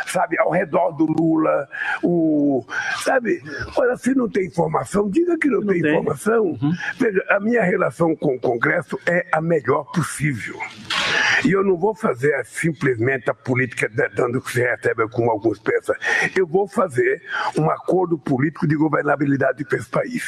sabe, 0.07 0.39
ao 0.39 0.51
redor 0.51 0.91
do 0.91 1.05
Lula, 1.05 1.67
o. 2.01 2.65
Sabe? 3.03 3.41
Olha, 3.75 3.97
se 3.97 4.15
não 4.15 4.29
tem 4.29 4.47
informação, 4.47 5.09
diga 5.09 5.37
que 5.37 5.47
não, 5.47 5.59
não 5.59 5.73
tem, 5.73 5.81
tem, 5.81 5.91
informação. 5.91 6.43
Uhum. 6.43 6.71
Veja, 6.97 7.23
a 7.29 7.39
minha 7.39 7.63
relação 7.63 8.15
com 8.15 8.35
o 8.35 8.39
Congresso 8.39 8.97
é 9.05 9.27
a 9.31 9.41
melhor 9.41 9.83
possível. 9.91 10.57
E 11.45 11.51
eu 11.51 11.63
não 11.63 11.77
vou 11.77 11.93
fazer 11.93 12.45
simplesmente 12.45 13.29
a 13.29 13.33
política 13.33 13.89
dando 14.15 14.41
que 14.41 14.51
você 14.51 14.63
recebe, 14.63 15.07
como 15.09 15.29
alguns 15.29 15.59
pensam. 15.59 15.95
Eu 16.35 16.47
vou 16.47 16.67
fazer 16.67 17.21
um 17.57 17.69
acordo 17.69 18.17
político 18.17 18.67
de 18.67 18.75
governabilidade 18.75 19.65
para 19.65 19.77
esse 19.77 19.89
país. 19.89 20.23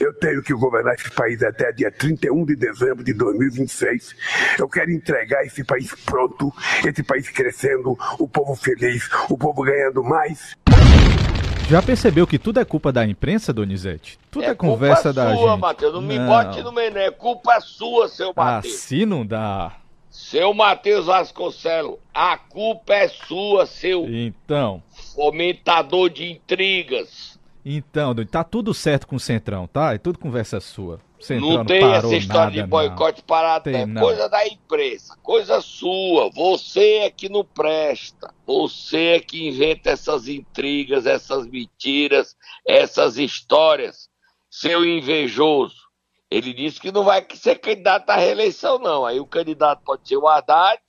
Eu 0.00 0.12
tenho 0.14 0.42
que 0.42 0.54
governar 0.54 0.94
esse 0.94 1.10
país 1.10 1.33
até 1.42 1.72
dia 1.72 1.90
31 1.90 2.44
de 2.44 2.56
dezembro 2.56 3.02
de 3.04 3.12
2026. 3.14 4.14
Eu 4.58 4.68
quero 4.68 4.90
entregar 4.90 5.44
esse 5.44 5.64
país 5.64 5.94
pronto, 6.04 6.52
esse 6.86 7.02
país 7.02 7.28
crescendo, 7.28 7.96
o 8.18 8.28
povo 8.28 8.54
feliz, 8.54 9.08
o 9.28 9.36
povo 9.36 9.62
ganhando 9.62 10.02
mais. 10.02 10.56
Já 11.68 11.80
percebeu 11.80 12.26
que 12.26 12.38
tudo 12.38 12.60
é 12.60 12.64
culpa 12.64 12.92
da 12.92 13.06
imprensa, 13.06 13.50
Donizete? 13.50 14.18
Tudo 14.30 14.44
é, 14.44 14.48
é 14.48 14.54
conversa 14.54 15.12
da 15.14 15.28
sua, 15.28 15.34
gente. 15.34 15.46
Não, 15.46 15.56
Matheus, 15.56 15.94
não 15.94 16.02
me 16.02 16.18
bote 16.18 16.62
no 16.62 16.72
meio, 16.72 16.96
é 16.98 17.10
culpa 17.10 17.58
sua, 17.60 18.06
seu 18.08 18.34
Matheus. 18.36 18.74
Assim 18.74 19.06
não 19.06 19.24
dá. 19.24 19.76
Seu 20.10 20.52
Matheus 20.52 21.06
Vasconcelos, 21.06 21.96
a 22.12 22.36
culpa 22.36 22.94
é 22.94 23.08
sua, 23.08 23.66
seu 23.66 24.06
então. 24.08 24.82
fomentador 25.14 26.10
de 26.10 26.30
intrigas. 26.30 27.33
Então, 27.64 28.14
tá 28.26 28.44
tudo 28.44 28.74
certo 28.74 29.06
com 29.06 29.16
o 29.16 29.20
Centrão, 29.20 29.66
tá? 29.66 29.94
É 29.94 29.98
tudo 29.98 30.18
conversa 30.18 30.60
sua. 30.60 31.00
Centrão 31.18 31.48
não, 31.48 31.56
não 31.58 31.64
tem 31.64 31.82
essa 31.82 32.14
história 32.14 32.44
nada, 32.44 32.50
de 32.50 32.62
boicote 32.66 33.20
não. 33.20 33.26
parado, 33.26 33.64
tem, 33.64 33.86
não. 33.86 34.02
coisa 34.02 34.28
da 34.28 34.46
imprensa, 34.46 35.16
coisa 35.22 35.60
sua. 35.62 36.30
Você 36.30 36.98
é 36.98 37.10
que 37.10 37.30
não 37.30 37.42
presta. 37.42 38.34
Você 38.46 39.16
é 39.16 39.20
que 39.20 39.48
inventa 39.48 39.90
essas 39.90 40.28
intrigas, 40.28 41.06
essas 41.06 41.46
mentiras, 41.46 42.36
essas 42.66 43.16
histórias. 43.16 44.10
Seu 44.50 44.84
invejoso. 44.84 45.84
Ele 46.30 46.52
disse 46.52 46.80
que 46.80 46.92
não 46.92 47.04
vai 47.04 47.26
ser 47.34 47.56
candidato 47.56 48.10
à 48.10 48.16
reeleição, 48.16 48.78
não. 48.78 49.06
Aí 49.06 49.18
o 49.18 49.26
candidato 49.26 49.82
pode 49.84 50.06
ser 50.06 50.16
o 50.16 50.28
Haddad 50.28 50.82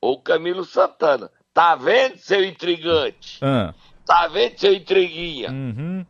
ou 0.00 0.14
o 0.14 0.20
Camilo 0.20 0.64
Santana. 0.64 1.30
Tá 1.52 1.76
vendo, 1.76 2.16
seu 2.16 2.42
intrigante? 2.42 3.38
Ah. 3.42 3.74
Tá 4.06 4.26
vendo, 4.28 4.58
seu 4.58 4.72
intriguinha? 4.72 5.50
Uhum. 5.50 6.06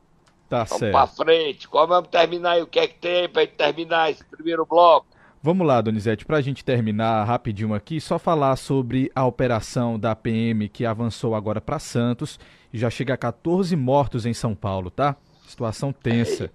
Tá 0.54 0.62
Vamos 0.62 0.78
certo. 0.78 0.92
pra 0.92 1.06
frente. 1.08 1.68
Qual 1.68 1.88
vamos 1.88 2.08
terminar 2.08 2.52
aí? 2.52 2.62
O 2.62 2.66
que 2.66 2.78
é 2.78 2.86
que 2.86 2.94
tem 2.94 3.28
pra 3.28 3.42
gente 3.42 3.54
terminar 3.54 4.10
esse 4.10 4.24
primeiro 4.24 4.64
bloco? 4.64 5.08
Vamos 5.42 5.66
lá, 5.66 5.80
Donizete, 5.80 6.24
para 6.24 6.36
a 6.36 6.40
gente 6.40 6.64
terminar 6.64 7.24
rapidinho 7.24 7.74
aqui, 7.74 8.00
só 8.00 8.18
falar 8.18 8.56
sobre 8.56 9.10
a 9.14 9.26
operação 9.26 9.98
da 9.98 10.14
PM 10.14 10.68
que 10.68 10.86
avançou 10.86 11.34
agora 11.34 11.60
para 11.60 11.78
Santos 11.78 12.38
e 12.72 12.78
já 12.78 12.88
chega 12.88 13.14
a 13.14 13.16
14 13.16 13.74
mortos 13.74 14.24
em 14.24 14.32
São 14.32 14.54
Paulo, 14.54 14.90
tá? 14.90 15.16
Situação 15.46 15.92
tensa. 15.92 16.44
É, 16.44 16.50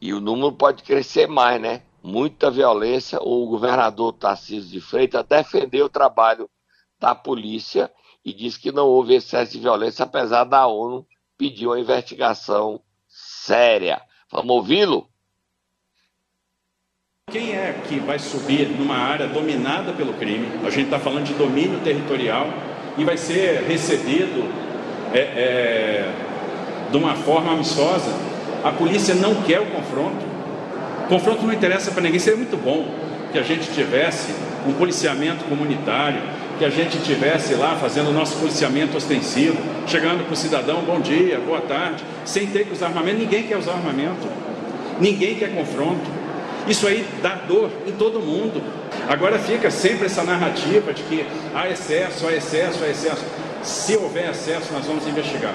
e 0.00 0.12
o 0.12 0.20
número 0.20 0.52
pode 0.52 0.82
crescer 0.82 1.26
mais, 1.28 1.60
né? 1.60 1.82
Muita 2.02 2.50
violência. 2.50 3.18
O 3.22 3.46
governador 3.46 4.12
Tarcísio 4.12 4.70
de 4.70 4.80
Freitas 4.80 5.24
defendeu 5.24 5.86
o 5.86 5.90
trabalho 5.90 6.50
da 7.00 7.14
polícia 7.14 7.90
e 8.24 8.34
disse 8.34 8.60
que 8.60 8.72
não 8.72 8.86
houve 8.86 9.14
excesso 9.14 9.52
de 9.52 9.60
violência, 9.60 10.02
apesar 10.02 10.44
da 10.44 10.66
ONU 10.66 11.06
pedir 11.38 11.66
uma 11.66 11.78
investigação 11.78 12.80
séria. 13.46 14.00
Vamos 14.30 14.50
ouvi-lo? 14.50 15.08
Quem 17.30 17.52
é 17.52 17.80
que 17.88 17.98
vai 18.00 18.18
subir 18.18 18.68
numa 18.68 18.96
área 18.96 19.26
dominada 19.28 19.92
pelo 19.92 20.14
crime? 20.14 20.48
A 20.64 20.70
gente 20.70 20.86
está 20.86 20.98
falando 20.98 21.24
de 21.24 21.34
domínio 21.34 21.80
territorial 21.80 22.48
e 22.98 23.04
vai 23.04 23.16
ser 23.16 23.62
recebido 23.62 24.48
é, 25.12 25.18
é, 25.18 26.12
de 26.90 26.96
uma 26.96 27.14
forma 27.14 27.52
amistosa. 27.52 28.12
A 28.64 28.72
polícia 28.72 29.14
não 29.14 29.42
quer 29.42 29.60
o 29.60 29.66
confronto. 29.66 30.24
O 31.04 31.08
confronto 31.08 31.46
não 31.46 31.52
interessa 31.52 31.90
para 31.92 32.02
ninguém. 32.02 32.18
Seria 32.18 32.38
muito 32.38 32.56
bom 32.56 32.88
que 33.32 33.38
a 33.38 33.42
gente 33.42 33.72
tivesse 33.72 34.32
um 34.66 34.72
policiamento 34.72 35.44
comunitário, 35.44 36.20
que 36.58 36.64
a 36.64 36.70
gente 36.70 36.98
tivesse 37.02 37.54
lá 37.54 37.76
fazendo 37.76 38.08
o 38.08 38.12
nosso 38.12 38.36
policiamento 38.36 38.96
ostensivo, 38.96 39.56
chegando 39.86 40.24
para 40.24 40.32
o 40.32 40.36
cidadão, 40.36 40.82
bom 40.82 41.00
dia, 41.00 41.38
boa 41.38 41.60
tarde, 41.60 42.02
sem 42.24 42.46
ter 42.46 42.66
que 42.66 42.72
usar 42.72 42.86
armamento. 42.86 43.18
Ninguém 43.18 43.42
quer 43.46 43.58
usar 43.58 43.72
armamento, 43.72 44.26
ninguém 44.98 45.36
quer 45.36 45.54
confronto. 45.54 46.10
Isso 46.66 46.86
aí 46.86 47.06
dá 47.22 47.34
dor 47.34 47.70
em 47.86 47.92
todo 47.92 48.20
mundo. 48.20 48.62
Agora 49.08 49.38
fica 49.38 49.70
sempre 49.70 50.06
essa 50.06 50.24
narrativa 50.24 50.92
de 50.92 51.02
que 51.04 51.26
há 51.54 51.68
excesso, 51.68 52.26
há 52.26 52.32
excesso, 52.32 52.82
há 52.82 52.88
excesso. 52.88 53.24
Se 53.62 53.96
houver 53.96 54.30
excesso, 54.30 54.72
nós 54.72 54.84
vamos 54.84 55.06
investigar. 55.06 55.54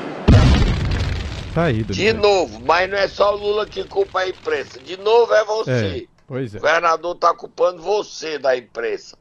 Tá 1.53 1.63
aí, 1.65 1.83
De 1.83 2.13
novo, 2.13 2.61
mas 2.65 2.89
não 2.89 2.97
é 2.97 3.09
só 3.09 3.35
o 3.35 3.37
Lula 3.37 3.65
que 3.65 3.83
culpa 3.83 4.21
a 4.21 4.29
imprensa. 4.29 4.79
De 4.79 4.95
novo 4.95 5.33
é 5.33 5.43
você. 5.43 5.71
É, 5.71 6.03
pois 6.25 6.55
é. 6.55 6.57
O 6.59 6.61
governador 6.61 7.15
está 7.15 7.33
culpando 7.33 7.81
você 7.81 8.39
da 8.39 8.55
imprensa. 8.55 9.17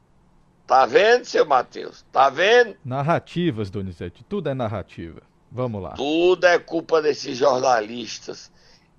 Tá 0.71 0.85
vendo, 0.85 1.25
seu 1.25 1.45
Matheus? 1.45 2.05
Tá 2.13 2.29
vendo? 2.29 2.77
Narrativas, 2.85 3.69
Donizete. 3.69 4.23
Tudo 4.23 4.47
é 4.47 4.53
narrativa. 4.53 5.21
Vamos 5.51 5.83
lá. 5.83 5.95
Tudo 5.95 6.47
é 6.47 6.57
culpa 6.57 7.01
desses 7.01 7.37
jornalistas 7.37 8.49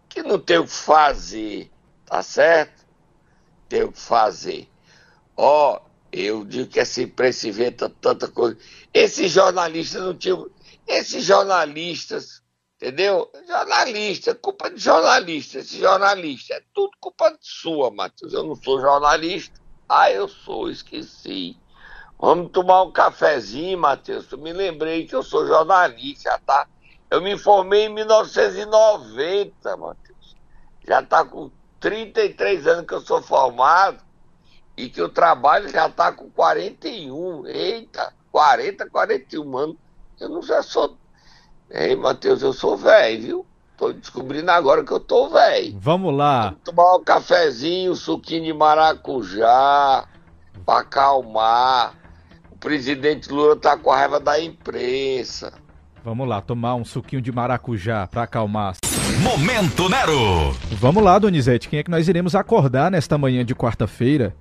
que 0.06 0.22
não 0.22 0.38
tem 0.38 0.58
o 0.58 0.66
que 0.66 0.70
fazer. 0.70 1.70
Tá 2.04 2.22
certo? 2.22 2.84
Tem 3.70 3.84
o 3.84 3.90
que 3.90 3.98
fazer. 3.98 4.68
Ó, 5.34 5.76
oh, 5.76 5.80
eu 6.12 6.44
digo 6.44 6.68
que 6.68 6.78
essa 6.78 7.00
imprensa 7.00 7.48
inventa 7.48 7.88
tanta 7.88 8.28
coisa. 8.28 8.58
Esses 8.92 9.32
jornalistas 9.32 10.02
não 10.02 10.14
tinham. 10.14 10.50
Esses 10.86 11.24
jornalistas, 11.24 12.42
entendeu? 12.76 13.32
Jornalista, 13.48 14.34
culpa 14.34 14.68
de 14.68 14.78
jornalista. 14.78 15.60
Esse 15.60 15.78
jornalista 15.78 16.52
é 16.52 16.62
tudo 16.74 16.90
culpa 17.00 17.34
sua, 17.40 17.90
Matheus. 17.90 18.34
Eu 18.34 18.44
não 18.44 18.56
sou 18.56 18.78
jornalista. 18.78 19.58
Ah, 19.88 20.10
eu 20.10 20.28
sou, 20.28 20.70
esqueci. 20.70 21.56
Vamos 22.22 22.52
tomar 22.52 22.84
um 22.84 22.92
cafezinho, 22.92 23.76
Matheus. 23.76 24.30
Eu 24.30 24.38
me 24.38 24.52
lembrei 24.52 25.04
que 25.04 25.16
eu 25.16 25.24
sou 25.24 25.44
jornalista, 25.44 26.40
tá? 26.46 26.68
Eu 27.10 27.20
me 27.20 27.36
formei 27.36 27.86
em 27.86 27.88
1990, 27.88 29.76
Matheus. 29.76 30.36
Já 30.86 31.02
tá 31.02 31.24
com 31.24 31.50
33 31.80 32.64
anos 32.68 32.86
que 32.86 32.94
eu 32.94 33.00
sou 33.00 33.20
formado 33.20 33.98
e 34.76 34.88
que 34.88 35.00
eu 35.00 35.08
trabalho 35.08 35.68
já 35.68 35.88
tá 35.88 36.12
com 36.12 36.30
41. 36.30 37.44
Eita, 37.48 38.14
40, 38.30 38.88
41 38.88 39.56
anos. 39.56 39.76
Eu 40.20 40.28
não 40.28 40.42
já 40.42 40.62
sou. 40.62 40.96
Ei, 41.68 41.96
Matheus, 41.96 42.40
eu 42.40 42.52
sou 42.52 42.76
velho, 42.76 43.20
viu? 43.20 43.46
Tô 43.76 43.92
descobrindo 43.92 44.52
agora 44.52 44.84
que 44.84 44.92
eu 44.92 45.00
tô 45.00 45.28
velho. 45.28 45.76
Vamos 45.76 46.16
lá. 46.16 46.50
Vamos 46.50 46.60
tomar 46.62 46.94
um 46.94 47.02
cafezinho, 47.02 47.90
um 47.90 47.96
suquinho 47.96 48.44
de 48.44 48.52
maracujá, 48.52 50.06
pra 50.64 50.78
acalmar 50.78 52.00
presidente 52.62 53.28
Lula 53.30 53.56
tá 53.56 53.76
com 53.76 53.90
a 53.90 53.96
raiva 53.96 54.20
da 54.20 54.40
imprensa. 54.40 55.52
Vamos 56.04 56.28
lá, 56.28 56.40
tomar 56.40 56.76
um 56.76 56.84
suquinho 56.84 57.20
de 57.20 57.30
maracujá 57.32 58.06
para 58.06 58.22
acalmar. 58.22 58.76
Momento 59.20 59.88
Nero! 59.88 60.52
Vamos 60.78 61.02
lá, 61.02 61.18
Donizete, 61.18 61.68
quem 61.68 61.80
é 61.80 61.82
que 61.82 61.90
nós 61.90 62.08
iremos 62.08 62.34
acordar 62.34 62.90
nesta 62.90 63.18
manhã 63.18 63.44
de 63.44 63.54
quarta-feira? 63.54 64.34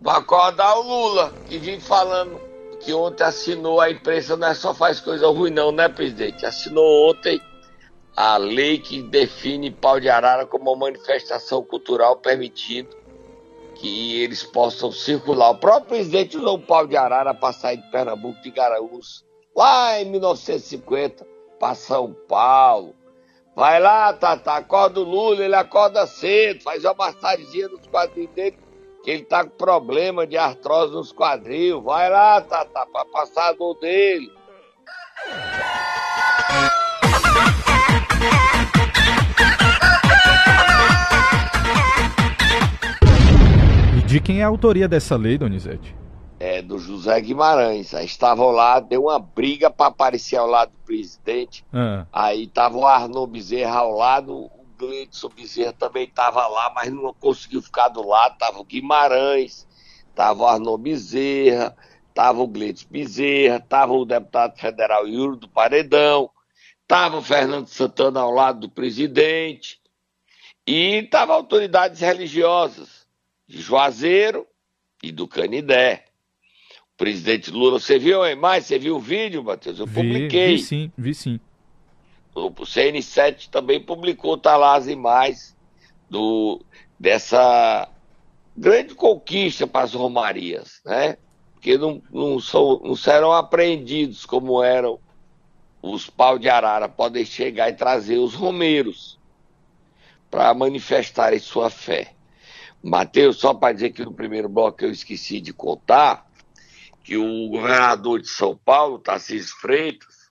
Vai 0.00 0.18
acordar 0.18 0.74
o 0.76 0.82
Lula, 0.82 1.32
que 1.48 1.58
vem 1.58 1.80
falando 1.80 2.40
que 2.80 2.92
ontem 2.92 3.22
assinou 3.22 3.80
a 3.80 3.88
imprensa, 3.90 4.36
não 4.36 4.48
é 4.48 4.54
só 4.54 4.74
faz 4.74 4.98
coisa 4.98 5.28
ruim 5.28 5.50
não, 5.50 5.70
né, 5.70 5.88
presidente? 5.88 6.44
Assinou 6.44 7.10
ontem 7.10 7.40
a 8.16 8.36
lei 8.36 8.78
que 8.78 9.00
define 9.00 9.70
pau 9.70 10.00
de 10.00 10.08
arara 10.08 10.44
como 10.44 10.70
uma 10.72 10.86
manifestação 10.86 11.62
cultural 11.62 12.16
permitido 12.16 13.01
que 13.82 14.22
eles 14.22 14.44
possam 14.44 14.92
circular. 14.92 15.50
O 15.50 15.56
próprio 15.56 15.88
presidente 15.88 16.36
usou 16.36 16.56
um 16.56 16.60
pau 16.60 16.86
de 16.86 16.96
arara 16.96 17.34
para 17.34 17.52
sair 17.52 17.78
de 17.78 17.90
Pernambuco, 17.90 18.40
de 18.40 18.52
Garaús, 18.52 19.24
lá 19.56 20.00
em 20.00 20.04
1950, 20.04 21.26
para 21.58 21.74
São 21.74 22.14
Paulo. 22.28 22.94
Vai 23.56 23.80
lá, 23.80 24.12
Tata, 24.12 24.52
acorda 24.52 25.00
o 25.00 25.02
Lula, 25.02 25.44
ele 25.44 25.56
acorda 25.56 26.06
cedo, 26.06 26.62
faz 26.62 26.84
uma 26.84 26.94
massaginha 26.94 27.68
nos 27.68 27.84
quadrinhos 27.88 28.32
dele, 28.32 28.56
que 29.02 29.10
ele 29.10 29.24
tá 29.24 29.42
com 29.44 29.50
problema 29.50 30.26
de 30.28 30.38
artrose 30.38 30.92
nos 30.92 31.10
quadril. 31.10 31.82
Vai 31.82 32.08
lá, 32.08 32.40
Tata, 32.40 32.86
para 32.86 33.04
passar 33.06 33.48
a 33.48 33.52
dor 33.52 33.74
dele. 33.80 34.30
De 44.12 44.20
quem 44.20 44.40
é 44.40 44.44
a 44.44 44.48
autoria 44.48 44.86
dessa 44.86 45.16
lei, 45.16 45.38
Donizete? 45.38 45.96
É 46.38 46.60
do 46.60 46.78
José 46.78 47.18
Guimarães. 47.18 47.94
Aí 47.94 48.04
estavam 48.04 48.50
lá, 48.50 48.78
deu 48.78 49.04
uma 49.04 49.18
briga 49.18 49.70
para 49.70 49.86
aparecer 49.86 50.36
ao 50.36 50.46
lado 50.46 50.70
do 50.70 50.84
presidente. 50.84 51.64
Ah. 51.72 52.06
Aí 52.12 52.46
tava 52.46 52.76
o 52.76 52.86
Arnaud 52.86 53.32
Bezerra 53.32 53.78
ao 53.78 53.92
lado, 53.92 54.36
o 54.36 54.66
Gleidson 54.76 55.30
Bezerra 55.30 55.72
também 55.72 56.04
estava 56.04 56.46
lá, 56.46 56.70
mas 56.74 56.92
não 56.92 57.14
conseguiu 57.14 57.62
ficar 57.62 57.88
do 57.88 58.06
lado. 58.06 58.36
Tava 58.36 58.60
o 58.60 58.64
Guimarães, 58.64 59.66
tava 60.14 60.42
o 60.42 60.46
Arnaud 60.46 60.82
Bezerra, 60.82 61.74
tava 62.12 62.42
o 62.42 62.46
Gleidson 62.46 62.88
Bezerra, 62.90 63.60
tava 63.60 63.94
o 63.94 64.04
deputado 64.04 64.58
federal 64.58 65.08
Yuri 65.08 65.38
do 65.38 65.48
Paredão, 65.48 66.28
tava 66.86 67.16
o 67.16 67.22
Fernando 67.22 67.68
Santana 67.68 68.20
ao 68.20 68.30
lado 68.30 68.60
do 68.60 68.68
presidente 68.68 69.80
e 70.66 71.02
tava 71.04 71.32
autoridades 71.32 72.00
religiosas 72.00 73.01
de 73.46 73.60
Juazeiro 73.60 74.46
e 75.02 75.10
do 75.10 75.26
Canidé. 75.26 76.04
O 76.94 76.96
presidente 76.96 77.50
Lula, 77.50 77.80
você 77.80 77.98
viu 77.98 78.22
a 78.22 78.30
imagem? 78.30 78.62
Você 78.62 78.78
viu 78.78 78.96
o 78.96 79.00
vídeo, 79.00 79.42
Matheus? 79.42 79.78
Eu 79.78 79.86
vi, 79.86 79.94
publiquei. 79.94 80.56
Vi 80.56 80.62
sim, 80.62 80.92
vi 80.96 81.14
sim. 81.14 81.40
O 82.34 82.50
CN7 82.50 83.50
também 83.50 83.80
publicou, 83.80 84.38
tá 84.38 84.56
lá 84.56 84.76
as 84.76 84.86
imagens 84.86 85.56
do, 86.08 86.64
dessa 86.98 87.88
grande 88.56 88.94
conquista 88.94 89.66
para 89.66 89.84
as 89.84 89.94
romarias, 89.94 90.80
né? 90.84 91.16
Porque 91.54 91.76
não, 91.76 92.02
não, 92.10 92.40
são, 92.40 92.80
não 92.82 92.96
serão 92.96 93.32
apreendidos 93.32 94.24
como 94.24 94.62
eram 94.62 94.98
os 95.82 96.08
pau 96.08 96.38
de 96.38 96.48
arara, 96.48 96.88
podem 96.88 97.24
chegar 97.24 97.68
e 97.68 97.74
trazer 97.74 98.18
os 98.18 98.34
romeiros 98.34 99.18
para 100.30 100.54
manifestarem 100.54 101.38
sua 101.38 101.68
fé. 101.68 102.11
Mateus, 102.82 103.38
só 103.38 103.54
para 103.54 103.72
dizer 103.72 103.90
que 103.90 104.04
no 104.04 104.12
primeiro 104.12 104.48
bloco 104.48 104.84
eu 104.84 104.90
esqueci 104.90 105.40
de 105.40 105.52
contar 105.52 106.26
que 107.04 107.16
o 107.16 107.48
governador 107.48 108.20
de 108.20 108.28
São 108.28 108.56
Paulo, 108.56 108.98
Tarcísio 108.98 109.56
Freitas, 109.56 110.30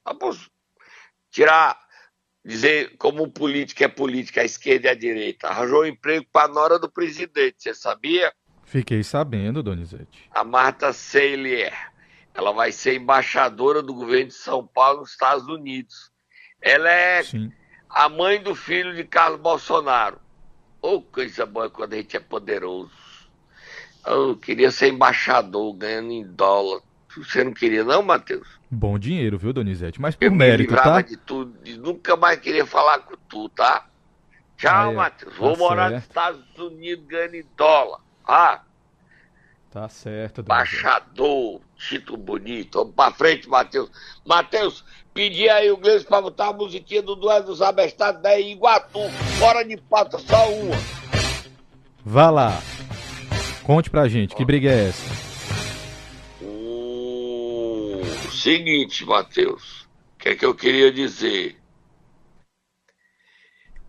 tirar 1.30 1.80
dizer 2.44 2.96
como 2.98 3.32
política 3.32 3.86
é 3.86 3.88
política, 3.88 4.42
a 4.42 4.46
esquerda 4.46 4.88
e 4.88 4.92
a 4.92 4.96
direita. 4.96 5.48
Arranjou 5.48 5.84
um 5.84 5.86
emprego 5.86 6.26
para 6.32 6.50
a 6.50 6.54
nora 6.54 6.80
do 6.80 6.92
presidente, 6.92 7.56
você 7.60 7.74
sabia? 7.74 8.34
Fiquei 8.66 9.04
sabendo, 9.04 9.62
Donizete. 9.62 10.30
A 10.32 10.44
Marta 10.44 10.94
Seilier. 10.94 11.92
Ela 12.34 12.54
vai 12.54 12.72
ser 12.72 12.96
embaixadora 12.96 13.82
do 13.82 13.94
governo 13.94 14.28
de 14.28 14.34
São 14.34 14.66
Paulo 14.66 15.02
nos 15.02 15.12
Estados 15.12 15.46
Unidos. 15.48 16.12
Ela 16.62 16.90
é 16.90 17.24
Sim. 17.24 17.52
a 17.90 18.08
mãe 18.08 18.42
do 18.42 18.56
filho 18.56 18.96
de 18.96 19.04
Carlos 19.04 19.42
Bolsonaro. 19.42 20.20
Oh, 20.82 21.02
coisa 21.02 21.46
boa 21.46 21.70
quando 21.70 21.94
a 21.94 21.98
gente 21.98 22.18
é 22.18 22.20
poderoso. 22.20 22.92
Eu 24.06 24.36
queria 24.36 24.72
ser 24.72 24.88
embaixador, 24.88 25.74
ganhando 25.76 26.12
em 26.12 26.24
dólar. 26.24 26.82
Você 27.16 27.44
não 27.44 27.54
queria, 27.54 27.84
não, 27.84 28.02
Matheus? 28.02 28.48
Bom 28.70 28.98
dinheiro, 28.98 29.38
viu, 29.38 29.54
Donizete? 29.54 30.02
Mas 30.02 30.16
por 30.16 30.24
eu 30.26 30.32
mérito, 30.32 30.74
me 30.74 30.80
tá? 30.80 31.02
de 31.02 31.18
tudo, 31.18 31.62
de 31.62 31.78
nunca 31.78 32.16
mais 32.16 32.40
queria 32.40 32.66
falar 32.66 33.00
com 33.00 33.16
tu, 33.30 33.50
tá? 33.50 33.86
Tchau, 34.58 34.90
ah, 34.90 34.92
é. 34.92 34.96
Matheus. 34.96 35.36
Vou 35.36 35.54
tá 35.54 35.60
morar 35.60 35.90
certo. 35.90 35.94
nos 35.96 36.04
Estados 36.04 36.58
Unidos 36.58 37.06
ganhando 37.06 37.36
em 37.36 37.46
dólar. 37.58 38.00
Ah. 38.26 38.62
Tá 39.70 39.90
certo, 39.90 40.42
Donizete. 40.42 40.78
Embaixador, 40.78 41.62
título 41.76 42.18
bonito. 42.18 42.80
Vamos 42.80 42.96
pra 42.96 43.12
frente, 43.12 43.50
Matheus. 43.50 43.92
Matheus, 44.26 44.86
pedi 45.14 45.50
aí 45.50 45.72
o 45.72 45.78
Gleice 45.78 46.06
pra 46.06 46.22
botar 46.22 46.48
a 46.48 46.54
musiquinha 46.54 47.02
do 47.02 47.16
Duelo 47.16 47.46
dos 47.46 47.62
Abestados 47.62 48.22
da 48.22 48.40
Iguatu. 48.40 49.00
Fora 49.40 49.64
de 49.64 49.78
pauta, 49.78 50.18
só 50.20 50.50
uma. 50.52 50.76
Vá 52.04 52.30
lá. 52.30 52.62
Conte 53.64 53.90
pra 53.90 54.08
gente, 54.08 54.36
que 54.36 54.44
briga 54.44 54.70
é 54.70 54.90
essa? 54.90 55.32
Seguinte, 58.32 59.06
Matheus, 59.06 59.82
o 60.16 60.18
que 60.18 60.30
é 60.30 60.36
que 60.36 60.44
eu 60.44 60.56
queria 60.56 60.92
dizer? 60.92 61.58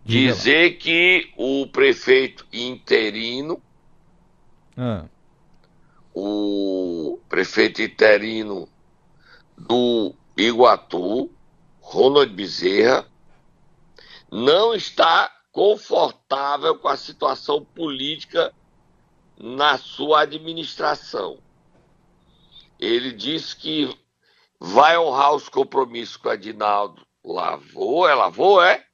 Dizer 0.05 0.77
que 0.77 1.31
o 1.37 1.65
prefeito 1.67 2.45
interino, 2.53 3.59
ah. 4.77 5.05
o 6.13 7.17
prefeito 7.27 7.81
interino 7.81 8.67
do 9.57 10.13
Iguatu, 10.35 11.31
Ronald 11.79 12.33
Bezerra, 12.33 13.07
não 14.31 14.73
está 14.73 15.31
confortável 15.51 16.77
com 16.77 16.87
a 16.87 16.97
situação 16.97 17.63
política 17.63 18.53
na 19.37 19.77
sua 19.77 20.21
administração. 20.21 21.37
Ele 22.79 23.11
disse 23.11 23.55
que 23.55 23.97
vai 24.59 24.97
honrar 24.97 25.35
os 25.35 25.47
compromissos 25.47 26.17
com 26.17 26.29
a 26.29 26.35
Dinaldo. 26.35 27.05
Lavou, 27.23 28.07
é 28.09 28.15
lavou, 28.15 28.61
é? 28.61 28.85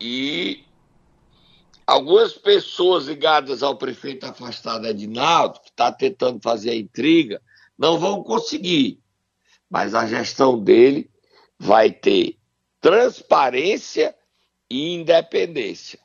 E 0.00 0.64
algumas 1.86 2.32
pessoas 2.32 3.06
ligadas 3.06 3.62
ao 3.62 3.76
prefeito 3.76 4.24
afastado 4.24 4.86
Edinaldo, 4.86 5.60
que 5.60 5.70
está 5.70 5.90
tentando 5.92 6.40
fazer 6.40 6.70
a 6.70 6.76
intriga, 6.76 7.42
não 7.76 7.98
vão 7.98 8.22
conseguir. 8.22 9.00
Mas 9.68 9.94
a 9.94 10.06
gestão 10.06 10.62
dele 10.62 11.10
vai 11.58 11.90
ter 11.90 12.38
transparência 12.80 14.14
e 14.70 14.94
independência. 14.94 15.98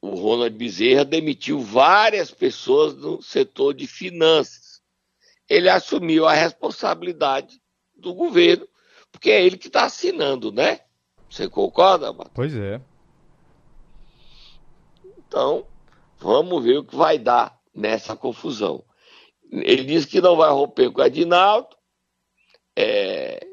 O 0.00 0.10
Ronald 0.10 0.56
Bezerra 0.56 1.04
demitiu 1.04 1.60
várias 1.60 2.30
pessoas 2.30 2.94
no 2.94 3.20
setor 3.22 3.74
de 3.74 3.86
finanças 3.86 4.66
ele 5.48 5.68
assumiu 5.68 6.26
a 6.26 6.32
responsabilidade 6.32 7.60
do 7.94 8.12
governo, 8.14 8.66
porque 9.10 9.30
é 9.30 9.44
ele 9.44 9.56
que 9.56 9.68
está 9.68 9.84
assinando, 9.84 10.52
né? 10.52 10.80
Você 11.30 11.48
concorda, 11.48 12.12
Matheus? 12.12 12.32
Pois 12.34 12.56
é. 12.56 12.80
Então, 15.18 15.66
vamos 16.18 16.62
ver 16.62 16.78
o 16.78 16.84
que 16.84 16.96
vai 16.96 17.18
dar 17.18 17.58
nessa 17.74 18.16
confusão. 18.16 18.84
Ele 19.50 19.84
disse 19.84 20.06
que 20.06 20.20
não 20.20 20.36
vai 20.36 20.50
romper 20.50 20.90
com 20.90 21.00
o 21.00 21.04
Adinaldo, 21.04 21.68
é... 22.76 23.46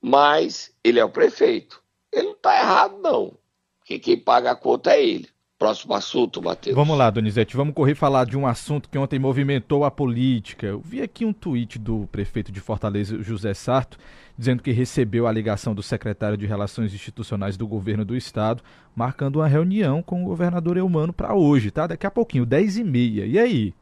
mas 0.00 0.72
ele 0.82 1.00
é 1.00 1.04
o 1.04 1.10
prefeito. 1.10 1.82
Ele 2.12 2.28
não 2.28 2.32
está 2.32 2.58
errado, 2.58 2.98
não. 2.98 3.36
Porque 3.78 3.98
quem 3.98 4.18
paga 4.18 4.52
a 4.52 4.56
conta 4.56 4.92
é 4.92 5.04
ele. 5.04 5.28
Próximo 5.58 5.94
assunto, 5.94 6.42
Matheus. 6.42 6.76
Vamos 6.76 6.98
lá, 6.98 7.08
Donizete, 7.08 7.56
vamos 7.56 7.74
correr 7.74 7.94
falar 7.94 8.26
de 8.26 8.36
um 8.36 8.46
assunto 8.46 8.90
que 8.90 8.98
ontem 8.98 9.18
movimentou 9.18 9.84
a 9.84 9.90
política. 9.90 10.66
Eu 10.66 10.80
vi 10.80 11.00
aqui 11.00 11.24
um 11.24 11.32
tweet 11.32 11.78
do 11.78 12.06
prefeito 12.12 12.52
de 12.52 12.60
Fortaleza, 12.60 13.22
José 13.22 13.54
Sarto, 13.54 13.96
dizendo 14.36 14.62
que 14.62 14.70
recebeu 14.70 15.26
a 15.26 15.32
ligação 15.32 15.74
do 15.74 15.82
secretário 15.82 16.36
de 16.36 16.44
Relações 16.44 16.92
Institucionais 16.92 17.56
do 17.56 17.66
governo 17.66 18.04
do 18.04 18.14
estado, 18.14 18.62
marcando 18.94 19.36
uma 19.36 19.48
reunião 19.48 20.02
com 20.02 20.22
o 20.24 20.26
governador 20.26 20.76
Eumano 20.76 21.12
para 21.12 21.34
hoje, 21.34 21.70
tá? 21.70 21.86
Daqui 21.86 22.06
a 22.06 22.10
pouquinho, 22.10 22.44
10 22.44 22.76
e 22.76 22.84
meia. 22.84 23.24
E 23.24 23.38
aí? 23.38 23.74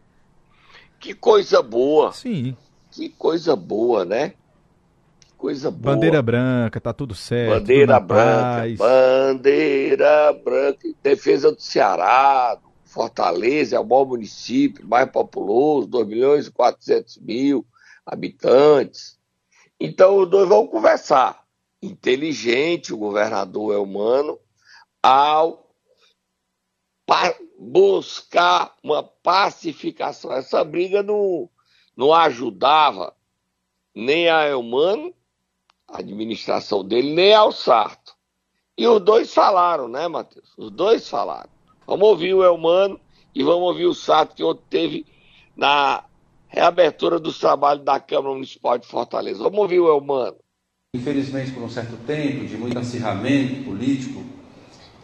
Que 0.99 1.15
coisa 1.15 1.63
boa. 1.63 2.13
Sim. 2.13 2.57
Que 2.91 3.09
coisa 3.09 3.55
boa, 3.55 4.05
né? 4.05 4.35
coisa 5.45 5.71
boa. 5.71 5.95
Bandeira 5.95 6.23
branca, 6.23 6.81
tá 6.81 6.91
tudo 6.95 7.15
certo. 7.15 7.61
Bandeira 7.61 8.01
branca, 8.01 8.61
paz. 8.61 8.79
bandeira 8.79 10.33
branca. 10.33 10.89
Defesa 11.03 11.53
do 11.53 11.61
Ceará, 11.61 12.57
Fortaleza 12.83 13.77
é 13.77 13.79
o 13.79 13.85
maior 13.85 14.07
município, 14.07 14.89
mais 14.89 15.11
populoso, 15.11 15.87
2 15.89 16.07
milhões 16.07 16.47
e 16.47 16.51
400 16.51 17.19
mil 17.19 17.67
habitantes. 18.07 19.19
Então 19.79 20.17
os 20.17 20.31
dois 20.31 20.49
vão 20.49 20.67
conversar. 20.67 21.45
Inteligente, 21.83 22.95
o 22.95 22.97
governador 22.97 23.75
é 23.75 23.77
humano, 23.77 24.39
ao 25.03 25.64
buscar 27.59 28.75
uma 28.83 29.03
pacificação. 29.03 30.33
Essa 30.33 30.65
briga 30.65 31.03
não, 31.03 31.49
não 31.97 32.13
ajudava 32.13 33.15
nem 33.95 34.29
a 34.29 34.45
Elmano 34.45 35.15
a 35.87 35.99
administração 35.99 36.85
dele, 36.85 37.15
nem 37.15 37.35
ao 37.35 37.53
Sarto. 37.53 38.15
E 38.77 38.87
os 38.87 39.01
dois 39.01 39.33
falaram, 39.33 39.87
né, 39.87 40.09
Matheus? 40.09 40.53
Os 40.57 40.71
dois 40.71 41.09
falaram. 41.09 41.51
Vamos 41.87 42.09
ouvir 42.09 42.35
o 42.35 42.43
Elmano 42.43 42.99
e 43.35 43.43
vamos 43.43 43.69
ouvir 43.69 43.87
o 43.87 43.95
Sarto, 43.95 44.35
que 44.35 44.43
ontem 44.43 44.65
teve 44.69 45.07
na 45.57 46.05
reabertura 46.49 47.21
dos 47.21 47.39
trabalhos 47.39 47.85
da 47.85 48.01
Câmara 48.01 48.35
Municipal 48.35 48.79
de 48.79 48.87
Fortaleza. 48.87 49.43
Vamos 49.43 49.59
ouvir 49.59 49.81
o 49.81 49.89
Elmano. 49.89 50.37
Infelizmente, 50.97 51.53
por 51.53 51.63
um 51.63 51.69
certo 51.69 51.97
tempo 52.07 52.47
de 52.47 52.57
muito 52.57 52.79
acirramento 52.79 53.65
político, 53.65 54.25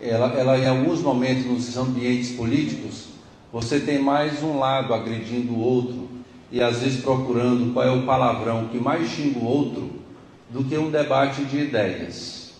ela, 0.01 0.33
ela 0.39 0.59
em 0.59 0.67
alguns 0.67 1.01
momentos 1.01 1.45
nos 1.45 1.77
ambientes 1.77 2.31
políticos, 2.31 3.09
você 3.53 3.81
tem 3.81 4.01
mais 4.01 4.43
um 4.43 4.59
lado 4.59 4.95
agredindo 4.95 5.53
o 5.53 5.61
outro 5.61 6.09
e 6.51 6.63
às 6.63 6.79
vezes 6.79 7.03
procurando 7.03 7.73
qual 7.73 7.87
é 7.87 7.91
o 7.91 8.07
palavrão 8.07 8.69
que 8.69 8.79
mais 8.79 9.09
xinga 9.11 9.39
o 9.39 9.45
outro 9.45 9.91
do 10.49 10.65
que 10.65 10.77
um 10.79 10.91
debate 10.91 11.45
de 11.45 11.59
ideias. 11.59 12.53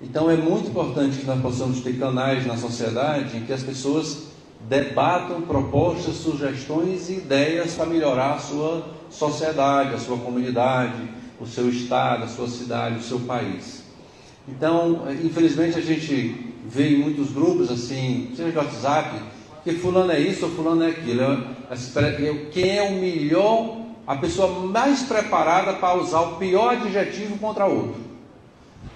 Então 0.00 0.30
é 0.30 0.36
muito 0.36 0.70
importante 0.70 1.18
que 1.18 1.26
nós 1.26 1.40
possamos 1.40 1.80
ter 1.80 1.98
canais 1.98 2.46
na 2.46 2.56
sociedade 2.56 3.36
em 3.36 3.44
que 3.44 3.52
as 3.52 3.62
pessoas 3.62 4.24
debatam 4.68 5.42
propostas, 5.42 6.16
sugestões 6.16 7.08
e 7.08 7.14
ideias 7.14 7.74
para 7.74 7.86
melhorar 7.86 8.34
a 8.34 8.38
sua 8.38 8.84
sociedade, 9.10 9.94
a 9.94 9.98
sua 9.98 10.18
comunidade, 10.18 11.08
o 11.40 11.46
seu 11.46 11.68
estado, 11.68 12.24
a 12.24 12.28
sua 12.28 12.48
cidade, 12.48 12.98
o 12.98 13.02
seu 13.02 13.20
país. 13.20 13.81
Então, 14.48 15.04
infelizmente, 15.22 15.78
a 15.78 15.82
gente 15.82 16.54
vê 16.66 16.90
em 16.90 16.98
muitos 16.98 17.30
grupos, 17.30 17.70
assim, 17.70 18.32
seja 18.36 18.50
de 18.50 18.58
WhatsApp, 18.58 19.22
que 19.62 19.72
fulano 19.74 20.12
é 20.12 20.20
isso 20.20 20.46
ou 20.46 20.52
fulano 20.52 20.82
é 20.82 20.88
aquilo. 20.88 21.46
Quem 22.50 22.76
é 22.76 22.82
o 22.82 22.94
melhor 23.00 23.82
a 24.06 24.16
pessoa 24.16 24.66
mais 24.66 25.02
preparada 25.02 25.74
para 25.74 25.94
usar 25.94 26.20
o 26.20 26.36
pior 26.36 26.74
adjetivo 26.74 27.38
contra 27.38 27.66
outro. 27.66 28.00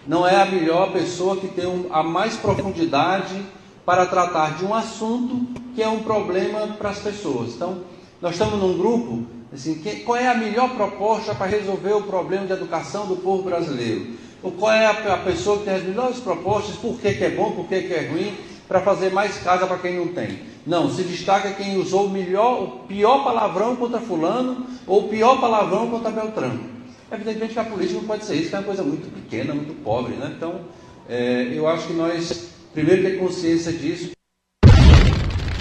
Não 0.06 0.26
é 0.26 0.36
a 0.36 0.46
melhor 0.46 0.92
pessoa 0.92 1.36
que 1.36 1.48
tem 1.48 1.86
a 1.90 2.02
mais 2.02 2.36
profundidade 2.36 3.40
para 3.84 4.06
tratar 4.06 4.56
de 4.56 4.64
um 4.64 4.74
assunto 4.74 5.46
que 5.74 5.82
é 5.82 5.88
um 5.88 6.00
problema 6.00 6.66
para 6.78 6.90
as 6.90 6.98
pessoas. 6.98 7.54
Então, 7.54 7.82
nós 8.20 8.32
estamos 8.32 8.58
num 8.60 8.76
grupo, 8.76 9.24
assim, 9.52 9.76
que, 9.76 10.00
qual 10.00 10.16
é 10.16 10.28
a 10.28 10.34
melhor 10.34 10.70
proposta 10.70 11.34
para 11.34 11.46
resolver 11.46 11.92
o 11.92 12.02
problema 12.02 12.46
de 12.46 12.52
educação 12.52 13.06
do 13.06 13.16
povo 13.16 13.44
brasileiro? 13.44 14.25
Ou 14.42 14.52
qual 14.52 14.72
é 14.72 14.86
a, 14.86 15.14
a 15.14 15.18
pessoa 15.18 15.58
que 15.58 15.64
tem 15.64 15.74
as 15.74 15.82
melhores 15.82 16.18
propostas, 16.18 16.76
por 16.76 16.98
que, 16.98 17.14
que 17.14 17.24
é 17.24 17.30
bom, 17.30 17.52
por 17.52 17.66
que, 17.66 17.82
que 17.82 17.94
é 17.94 18.08
ruim, 18.08 18.34
para 18.68 18.80
fazer 18.80 19.10
mais 19.10 19.38
casa 19.38 19.66
para 19.66 19.78
quem 19.78 19.96
não 19.96 20.08
tem? 20.08 20.40
Não, 20.66 20.90
se 20.90 21.02
destaca 21.02 21.52
quem 21.52 21.76
usou 21.76 22.06
o, 22.06 22.10
melhor, 22.10 22.62
o 22.62 22.66
pior 22.86 23.22
palavrão 23.24 23.76
contra 23.76 24.00
fulano 24.00 24.66
ou 24.86 25.04
o 25.04 25.08
pior 25.08 25.40
palavrão 25.40 25.88
contra 25.90 26.10
Beltrano. 26.10 26.76
Evidentemente 27.10 27.52
que 27.52 27.60
a 27.60 27.64
política 27.64 28.00
não 28.00 28.06
pode 28.06 28.24
ser 28.24 28.34
isso, 28.34 28.50
que 28.50 28.56
é 28.56 28.58
uma 28.58 28.64
coisa 28.64 28.82
muito 28.82 29.12
pequena, 29.12 29.54
muito 29.54 29.74
pobre. 29.82 30.14
Né? 30.14 30.32
Então, 30.36 30.60
é, 31.08 31.52
eu 31.52 31.68
acho 31.68 31.86
que 31.86 31.92
nós, 31.92 32.52
primeiro, 32.74 33.02
ter 33.02 33.18
consciência 33.18 33.72
disso. 33.72 34.10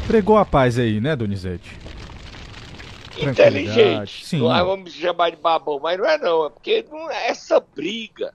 Pregou 0.07 0.38
a 0.38 0.45
paz 0.45 0.79
aí, 0.79 0.99
né, 0.99 1.15
Donizete? 1.15 1.85
inteligente. 3.17 4.25
Sim. 4.25 4.39
Nós 4.39 4.65
vamos 4.65 4.93
chamar 4.93 5.29
de 5.29 5.38
babão, 5.38 5.79
mas 5.81 5.97
não 5.97 6.05
é 6.05 6.17
não, 6.17 6.45
é 6.45 6.49
porque 6.49 6.85
não 6.91 7.09
é 7.09 7.29
essa 7.29 7.59
briga. 7.59 8.33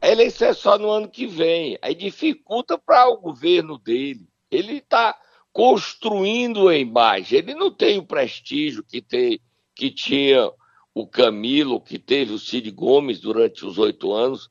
A 0.00 0.08
eleição 0.08 0.48
é 0.48 0.54
só 0.54 0.78
no 0.78 0.90
ano 0.90 1.08
que 1.08 1.26
vem. 1.26 1.78
Aí 1.82 1.94
dificulta 1.94 2.78
para 2.78 3.08
o 3.08 3.18
governo 3.18 3.78
dele. 3.78 4.26
Ele 4.50 4.78
está 4.78 5.18
construindo 5.52 6.68
a 6.68 6.76
imagem. 6.76 7.38
Ele 7.38 7.54
não 7.54 7.70
tem 7.70 7.98
o 7.98 8.06
prestígio 8.06 8.82
que, 8.82 9.02
tem, 9.02 9.40
que 9.74 9.90
tinha 9.90 10.50
o 10.94 11.06
Camilo, 11.06 11.80
que 11.80 11.98
teve 11.98 12.32
o 12.32 12.38
Cid 12.38 12.70
Gomes 12.70 13.20
durante 13.20 13.64
os 13.64 13.78
oito 13.78 14.12
anos. 14.12 14.48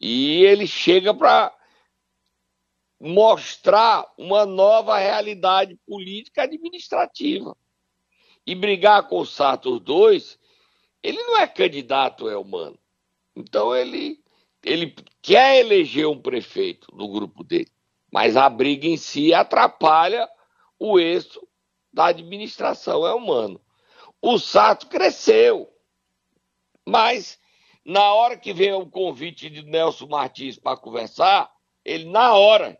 E 0.00 0.42
ele 0.44 0.66
chega 0.66 1.14
para 1.14 1.54
mostrar 3.00 4.06
uma 4.18 4.44
nova 4.44 4.98
realidade 4.98 5.78
política 5.86 6.42
administrativa. 6.42 7.56
E 8.46 8.54
brigar 8.54 9.06
com 9.08 9.20
o 9.20 9.26
Sato 9.26 9.78
2, 9.78 10.38
ele 11.02 11.22
não 11.22 11.38
é 11.38 11.46
candidato, 11.46 12.28
é 12.28 12.36
humano. 12.36 12.78
Então 13.34 13.74
ele, 13.74 14.22
ele 14.64 14.94
quer 15.22 15.60
eleger 15.60 16.06
um 16.06 16.20
prefeito 16.20 16.94
no 16.94 17.08
grupo 17.08 17.42
dele, 17.44 17.70
mas 18.12 18.36
a 18.36 18.48
briga 18.48 18.86
em 18.86 18.96
si 18.96 19.32
atrapalha 19.32 20.28
o 20.78 20.98
êxito 20.98 21.46
da 21.92 22.06
administração, 22.06 23.06
é 23.06 23.12
humano. 23.12 23.60
O 24.22 24.38
Sato 24.38 24.86
cresceu, 24.86 25.68
mas 26.86 27.38
na 27.84 28.12
hora 28.12 28.36
que 28.36 28.52
vem 28.52 28.72
o 28.72 28.86
convite 28.86 29.48
de 29.50 29.62
Nelson 29.62 30.06
Martins 30.06 30.58
para 30.58 30.76
conversar, 30.76 31.50
ele 31.84 32.10
na 32.10 32.34
hora 32.34 32.78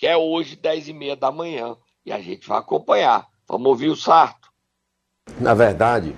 que 0.00 0.06
é 0.06 0.16
hoje, 0.16 0.56
10 0.56 0.88
e 0.88 0.92
meia 0.94 1.14
da 1.14 1.30
manhã. 1.30 1.76
E 2.06 2.10
a 2.10 2.18
gente 2.22 2.48
vai 2.48 2.58
acompanhar. 2.58 3.28
Vamos 3.46 3.66
ouvir 3.66 3.90
o 3.90 3.96
Sarto. 3.96 4.50
Na 5.38 5.52
verdade, 5.52 6.16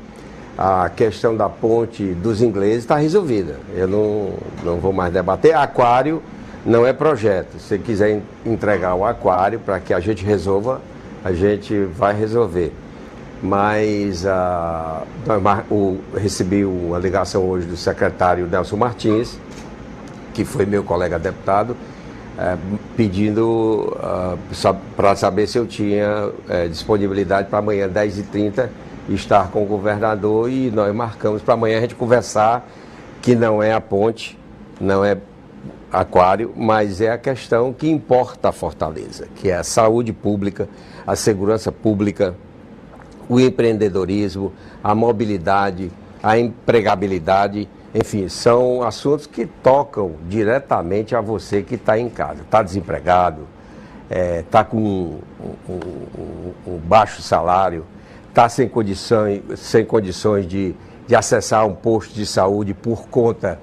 a 0.57 0.89
questão 0.89 1.37
da 1.37 1.49
ponte 1.49 2.05
dos 2.05 2.43
ingleses 2.43 2.79
está 2.79 2.97
resolvida. 2.97 3.57
Eu 3.75 3.89
não, 3.89 4.35
não 4.63 4.77
vou 4.79 4.93
mais 4.93 5.13
debater. 5.13 5.55
Aquário 5.55 6.23
não 6.65 6.87
é 6.87 6.93
projeto. 6.93 7.59
Se 7.59 7.79
quiser 7.79 8.21
entregar 8.45 8.95
o 8.95 9.05
aquário 9.05 9.59
para 9.59 9.81
que 9.81 9.95
a 9.95 10.01
gente 10.01 10.25
resolva, 10.25 10.81
a 11.25 11.33
gente 11.33 11.85
vai 11.85 12.15
resolver. 12.15 12.73
Mas 13.43 14.25
uh, 14.25 15.05
o, 15.69 15.99
recebi 16.15 16.65
uma 16.65 16.99
ligação 16.99 17.49
hoje 17.49 17.67
do 17.67 17.77
secretário 17.77 18.47
Nelson 18.47 18.77
Martins, 18.77 19.39
que 20.33 20.45
foi 20.45 20.65
meu 20.65 20.85
colega 20.85 21.19
deputado, 21.19 21.77
é, 22.39 22.57
pedindo 22.97 23.95
ah, 24.01 24.37
para 24.97 25.15
saber 25.15 25.47
se 25.47 25.59
eu 25.59 25.67
tinha 25.67 26.31
é, 26.49 26.67
disponibilidade 26.67 27.49
para 27.49 27.59
amanhã, 27.59 27.87
10h30, 27.87 28.71
estar 29.09 29.51
com 29.51 29.63
o 29.63 29.67
governador 29.67 30.51
e 30.51 30.71
nós 30.71 30.95
marcamos 30.95 31.43
para 31.43 31.55
amanhã 31.55 31.79
a 31.79 31.81
gente 31.81 31.95
conversar 31.95 32.69
que 33.21 33.35
não 33.35 33.63
é 33.63 33.73
a 33.73 33.81
ponte, 33.81 34.39
não 34.81 35.05
é 35.05 35.17
aquário, 35.93 36.53
mas 36.57 37.01
é 37.01 37.11
a 37.11 37.19
questão 37.19 37.73
que 37.73 37.89
importa 37.89 38.49
a 38.49 38.53
Fortaleza, 38.53 39.29
que 39.37 39.51
é 39.51 39.57
a 39.57 39.65
saúde 39.65 40.13
pública, 40.13 40.69
a 41.07 41.15
segurança 41.15 41.71
pública, 41.71 42.35
o 43.29 43.39
empreendedorismo, 43.39 44.53
a 44.83 44.95
mobilidade, 44.95 45.91
a 46.23 46.39
empregabilidade 46.39 47.69
enfim, 47.95 48.27
são 48.29 48.83
assuntos 48.83 49.27
que 49.27 49.45
tocam 49.45 50.17
diretamente 50.27 51.15
a 51.15 51.21
você 51.21 51.63
que 51.63 51.75
está 51.75 51.99
em 51.99 52.09
casa. 52.09 52.41
Está 52.41 52.63
desempregado, 52.63 53.47
está 54.09 54.19
é, 54.19 54.43
tá 54.51 54.65
com 54.65 54.79
um, 54.79 55.21
um, 55.69 55.81
um, 56.19 56.53
um, 56.67 56.79
baixo 56.79 57.21
salário, 57.21 57.85
está 58.33 58.49
sem 58.49 58.67
condições, 58.67 59.43
sem 59.57 59.85
condições 59.85 60.49
de, 60.49 60.75
de 61.07 61.15
acessar 61.15 61.67
um 61.67 61.75
posto 61.75 62.15
de 62.15 62.25
saúde 62.25 62.73
por 62.73 63.07
conta 63.09 63.61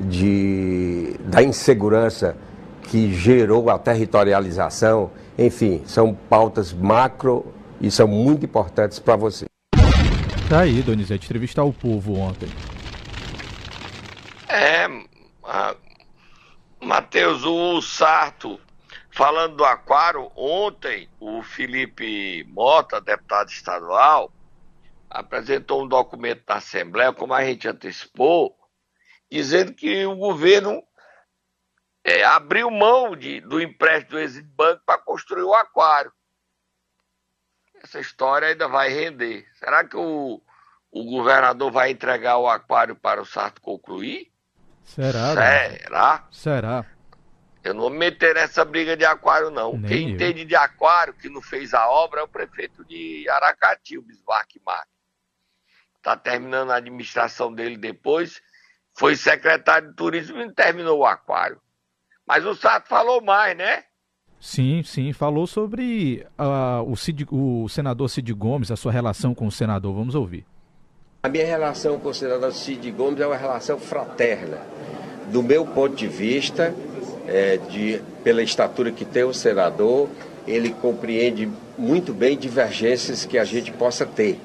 de, 0.00 1.14
da 1.24 1.42
insegurança 1.42 2.34
que 2.84 3.12
gerou 3.14 3.68
a 3.68 3.78
territorialização. 3.78 5.10
Enfim, 5.38 5.82
são 5.84 6.14
pautas 6.14 6.72
macro 6.72 7.52
e 7.78 7.90
são 7.90 8.08
muito 8.08 8.46
importantes 8.46 8.98
para 8.98 9.16
você. 9.16 9.44
Tá 10.48 10.60
aí, 10.60 10.80
Donizete, 10.80 11.26
entrevistar 11.26 11.64
o 11.64 11.72
povo 11.72 12.14
ontem. 12.18 12.48
É, 14.48 14.88
Matheus, 16.80 17.44
o 17.44 17.82
Sarto, 17.82 18.58
falando 19.16 19.56
do 19.56 19.64
aquário, 19.64 20.30
ontem 20.36 21.08
o 21.18 21.42
Felipe 21.42 22.44
Mota, 22.50 23.00
deputado 23.00 23.48
estadual, 23.48 24.30
apresentou 25.08 25.82
um 25.82 25.88
documento 25.88 26.44
na 26.46 26.56
Assembleia, 26.56 27.14
como 27.14 27.32
a 27.32 27.42
gente 27.42 27.66
antecipou, 27.66 28.54
dizendo 29.30 29.72
que 29.72 30.04
o 30.04 30.16
governo 30.16 30.82
é, 32.04 32.24
abriu 32.24 32.70
mão 32.70 33.16
de, 33.16 33.40
do 33.40 33.58
empréstimo 33.58 34.10
do 34.10 34.18
Exit 34.18 34.46
Banco 34.54 34.82
para 34.84 35.00
construir 35.00 35.44
o 35.44 35.54
aquário. 35.54 36.12
Essa 37.82 37.98
história 37.98 38.48
ainda 38.48 38.68
vai 38.68 38.90
render. 38.90 39.48
Será 39.54 39.82
que 39.82 39.96
o, 39.96 40.42
o 40.90 41.04
governador 41.04 41.72
vai 41.72 41.90
entregar 41.90 42.36
o 42.36 42.46
aquário 42.46 42.94
para 42.94 43.22
o 43.22 43.26
Sarto 43.26 43.62
concluir? 43.62 44.30
Será? 44.84 45.32
Será? 45.32 46.28
Será? 46.30 46.95
Eu 47.66 47.74
não 47.74 47.80
vou 47.82 47.90
me 47.90 47.98
meter 47.98 48.34
nessa 48.36 48.64
briga 48.64 48.96
de 48.96 49.04
aquário, 49.04 49.50
não. 49.50 49.76
Nem 49.76 49.88
Quem 49.88 50.08
eu. 50.08 50.14
entende 50.14 50.44
de 50.44 50.54
aquário, 50.54 51.12
que 51.14 51.28
não 51.28 51.42
fez 51.42 51.74
a 51.74 51.88
obra, 51.88 52.20
é 52.20 52.22
o 52.22 52.28
prefeito 52.28 52.84
de 52.84 53.28
Aracati, 53.28 53.98
o 53.98 54.02
Bismarck 54.02 54.56
Marques. 54.64 54.94
Está 55.96 56.16
terminando 56.16 56.70
a 56.70 56.76
administração 56.76 57.52
dele 57.52 57.76
depois. 57.76 58.40
Foi 58.96 59.16
secretário 59.16 59.88
de 59.88 59.96
turismo 59.96 60.40
e 60.40 60.46
não 60.46 60.54
terminou 60.54 61.00
o 61.00 61.04
aquário. 61.04 61.60
Mas 62.24 62.46
o 62.46 62.54
Sato 62.54 62.88
falou 62.88 63.20
mais, 63.20 63.56
né? 63.56 63.82
Sim, 64.38 64.84
sim. 64.84 65.12
Falou 65.12 65.46
sobre 65.46 66.24
uh, 66.38 66.88
o, 66.88 66.96
Cid, 66.96 67.26
o 67.30 67.68
senador 67.68 68.08
Cid 68.08 68.32
Gomes, 68.32 68.70
a 68.70 68.76
sua 68.76 68.92
relação 68.92 69.34
com 69.34 69.48
o 69.48 69.52
senador. 69.52 69.92
Vamos 69.92 70.14
ouvir. 70.14 70.46
A 71.24 71.28
minha 71.28 71.44
relação 71.44 71.98
com 71.98 72.10
o 72.10 72.14
senador 72.14 72.52
Cid 72.52 72.88
Gomes 72.92 73.20
é 73.20 73.26
uma 73.26 73.36
relação 73.36 73.76
fraterna. 73.76 74.58
Do 75.32 75.42
meu 75.42 75.66
ponto 75.66 75.96
de 75.96 76.06
vista, 76.06 76.72
é, 77.26 77.56
de, 77.56 78.00
pela 78.22 78.42
estatura 78.42 78.90
que 78.90 79.04
tem 79.04 79.24
o 79.24 79.34
senador, 79.34 80.08
ele 80.46 80.70
compreende 80.70 81.48
muito 81.76 82.12
bem 82.12 82.36
divergências 82.36 83.24
que 83.24 83.38
a 83.38 83.44
gente 83.44 83.72
possa 83.72 84.06
ter. 84.06 84.38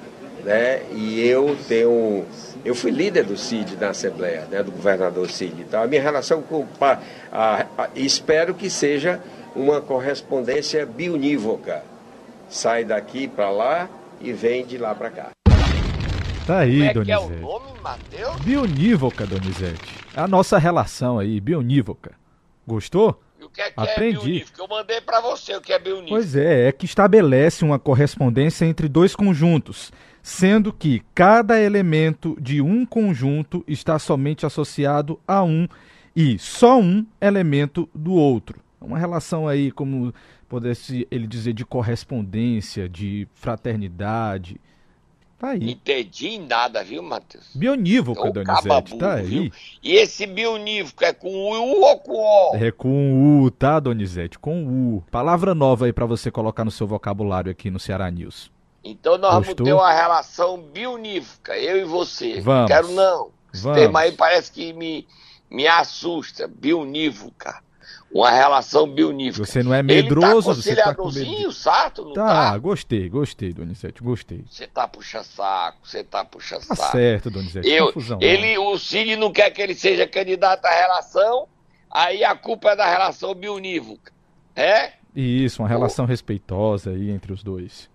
Né? 0.43 0.81
E 0.91 1.25
eu 1.27 1.55
tenho. 1.67 2.25
Eu 2.65 2.75
fui 2.75 2.91
líder 2.91 3.23
do 3.23 3.37
CID 3.37 3.75
na 3.79 3.89
Assembleia, 3.89 4.47
né, 4.49 4.61
do 4.61 4.71
governador 4.71 5.29
CID. 5.29 5.61
Então, 5.61 5.81
a 5.81 5.87
minha 5.87 6.01
relação 6.01 6.41
com. 6.41 6.65
A, 6.79 6.99
a, 7.31 7.65
a, 7.77 7.89
espero 7.95 8.53
que 8.53 8.69
seja 8.69 9.19
uma 9.55 9.81
correspondência 9.81 10.85
bionívoca. 10.85 11.83
Sai 12.49 12.83
daqui 12.83 13.27
para 13.27 13.49
lá 13.49 13.89
e 14.19 14.33
vem 14.33 14.65
de 14.65 14.77
lá 14.77 14.93
para 14.93 15.09
cá. 15.09 15.29
Tá 16.45 16.59
aí, 16.59 16.77
Como 16.77 16.89
é 16.89 16.93
Donizete. 16.93 17.05
Que 17.05 17.11
é 17.11 17.37
o 17.37 17.41
nome, 17.41 17.79
Matheus? 17.81 18.35
Bionívoca, 18.41 19.27
Donizete. 19.27 19.99
É 20.15 20.19
a 20.19 20.27
nossa 20.27 20.57
relação 20.57 21.19
aí, 21.19 21.39
bionívoca. 21.39 22.20
Gostou? 22.65 23.21
E 23.39 23.43
o 23.43 23.49
que 23.49 23.61
é 23.61 23.71
que 23.71 23.79
é 23.79 23.83
Aprendi. 23.83 24.41
é 24.43 24.61
Eu 24.61 24.67
mandei 24.67 25.01
para 25.01 25.19
você 25.19 25.55
o 25.55 25.61
que 25.61 25.73
é 25.73 25.79
bionívoco. 25.79 26.11
Pois 26.11 26.35
é, 26.35 26.67
é 26.67 26.71
que 26.71 26.85
estabelece 26.85 27.65
uma 27.65 27.79
correspondência 27.79 28.65
entre 28.65 28.87
dois 28.87 29.15
conjuntos, 29.15 29.91
sendo 30.21 30.71
que 30.71 31.01
cada 31.15 31.59
elemento 31.59 32.37
de 32.39 32.61
um 32.61 32.85
conjunto 32.85 33.63
está 33.67 33.97
somente 33.97 34.45
associado 34.45 35.19
a 35.27 35.43
um 35.43 35.67
e 36.15 36.37
só 36.37 36.79
um 36.79 37.05
elemento 37.19 37.89
do 37.95 38.13
outro. 38.13 38.59
Uma 38.79 38.97
relação 38.97 39.47
aí, 39.47 39.71
como 39.71 40.13
pudesse 40.47 41.07
ele 41.09 41.27
dizer, 41.27 41.53
de 41.53 41.63
correspondência, 41.63 42.89
de 42.89 43.27
fraternidade, 43.33 44.59
Tá 45.41 45.49
aí. 45.49 45.71
Entendi 45.71 46.37
nada, 46.37 46.83
viu, 46.83 47.01
Matheus? 47.01 47.49
Bionívoca, 47.55 48.27
é 48.27 48.31
Donizete, 48.31 48.95
tá 48.99 49.15
aí. 49.15 49.25
Viu? 49.25 49.51
E 49.81 49.93
esse 49.95 50.27
bionívoco 50.27 51.03
é 51.03 51.11
com 51.11 51.29
U 51.29 51.81
ou 51.81 51.97
com 51.97 52.13
O? 52.13 52.55
É 52.55 52.69
com 52.69 53.41
U, 53.41 53.49
tá, 53.49 53.79
Donizete? 53.79 54.37
Com 54.37 54.63
U. 54.63 55.03
Palavra 55.09 55.55
nova 55.55 55.87
aí 55.87 55.93
para 55.93 56.05
você 56.05 56.29
colocar 56.29 56.63
no 56.63 56.69
seu 56.69 56.85
vocabulário 56.85 57.51
aqui 57.51 57.71
no 57.71 57.79
Ceará 57.79 58.11
News. 58.11 58.51
Então 58.83 59.17
nós 59.17 59.33
Gostou? 59.37 59.55
vamos 59.55 59.63
ter 59.65 59.73
uma 59.73 59.91
relação 59.91 60.61
bionívoca, 60.61 61.57
eu 61.57 61.77
e 61.77 61.85
você. 61.85 62.39
Vamos. 62.39 62.67
Quero 62.67 62.91
não. 62.91 63.31
Esse 63.51 63.63
vamos. 63.63 63.79
tema 63.79 64.01
aí 64.01 64.11
parece 64.11 64.51
que 64.51 64.71
me, 64.73 65.07
me 65.49 65.65
assusta. 65.65 66.47
Bionívoca 66.47 67.63
uma 68.11 68.29
relação 68.29 68.87
bionífica. 68.87 69.45
Você 69.45 69.63
não 69.63 69.73
é 69.73 69.81
medroso, 69.81 70.49
tá 70.49 70.55
você 70.55 70.75
tá 70.75 70.95
com 70.95 71.11
medo. 71.11 71.51
Sato, 71.51 72.05
não 72.05 72.13
tá, 72.13 72.51
tá? 72.51 72.57
gostei, 72.57 73.09
gostei, 73.09 73.53
Donizete, 73.53 74.03
gostei. 74.03 74.43
Você 74.49 74.67
tá 74.67 74.87
puxa-saco, 74.87 75.79
você 75.83 76.03
tá 76.03 76.25
puxa-saco. 76.25 76.81
Tá 76.81 76.91
certo, 76.91 77.29
Donizete, 77.29 77.69
Eu, 77.69 77.87
confusão. 77.87 78.19
Ele, 78.21 78.57
o 78.57 78.77
Cid 78.77 79.15
não 79.15 79.31
quer 79.31 79.49
que 79.51 79.61
ele 79.61 79.75
seja 79.75 80.07
candidato 80.07 80.65
à 80.65 80.71
relação, 80.71 81.47
aí 81.89 82.23
a 82.23 82.35
culpa 82.35 82.71
é 82.71 82.75
da 82.75 82.89
relação 82.89 83.33
bionívoca, 83.33 84.11
é? 84.55 84.93
Isso, 85.15 85.61
uma 85.61 85.69
relação 85.69 86.05
oh. 86.05 86.07
respeitosa 86.07 86.91
aí 86.91 87.09
entre 87.09 87.33
os 87.33 87.43
dois. 87.43 87.89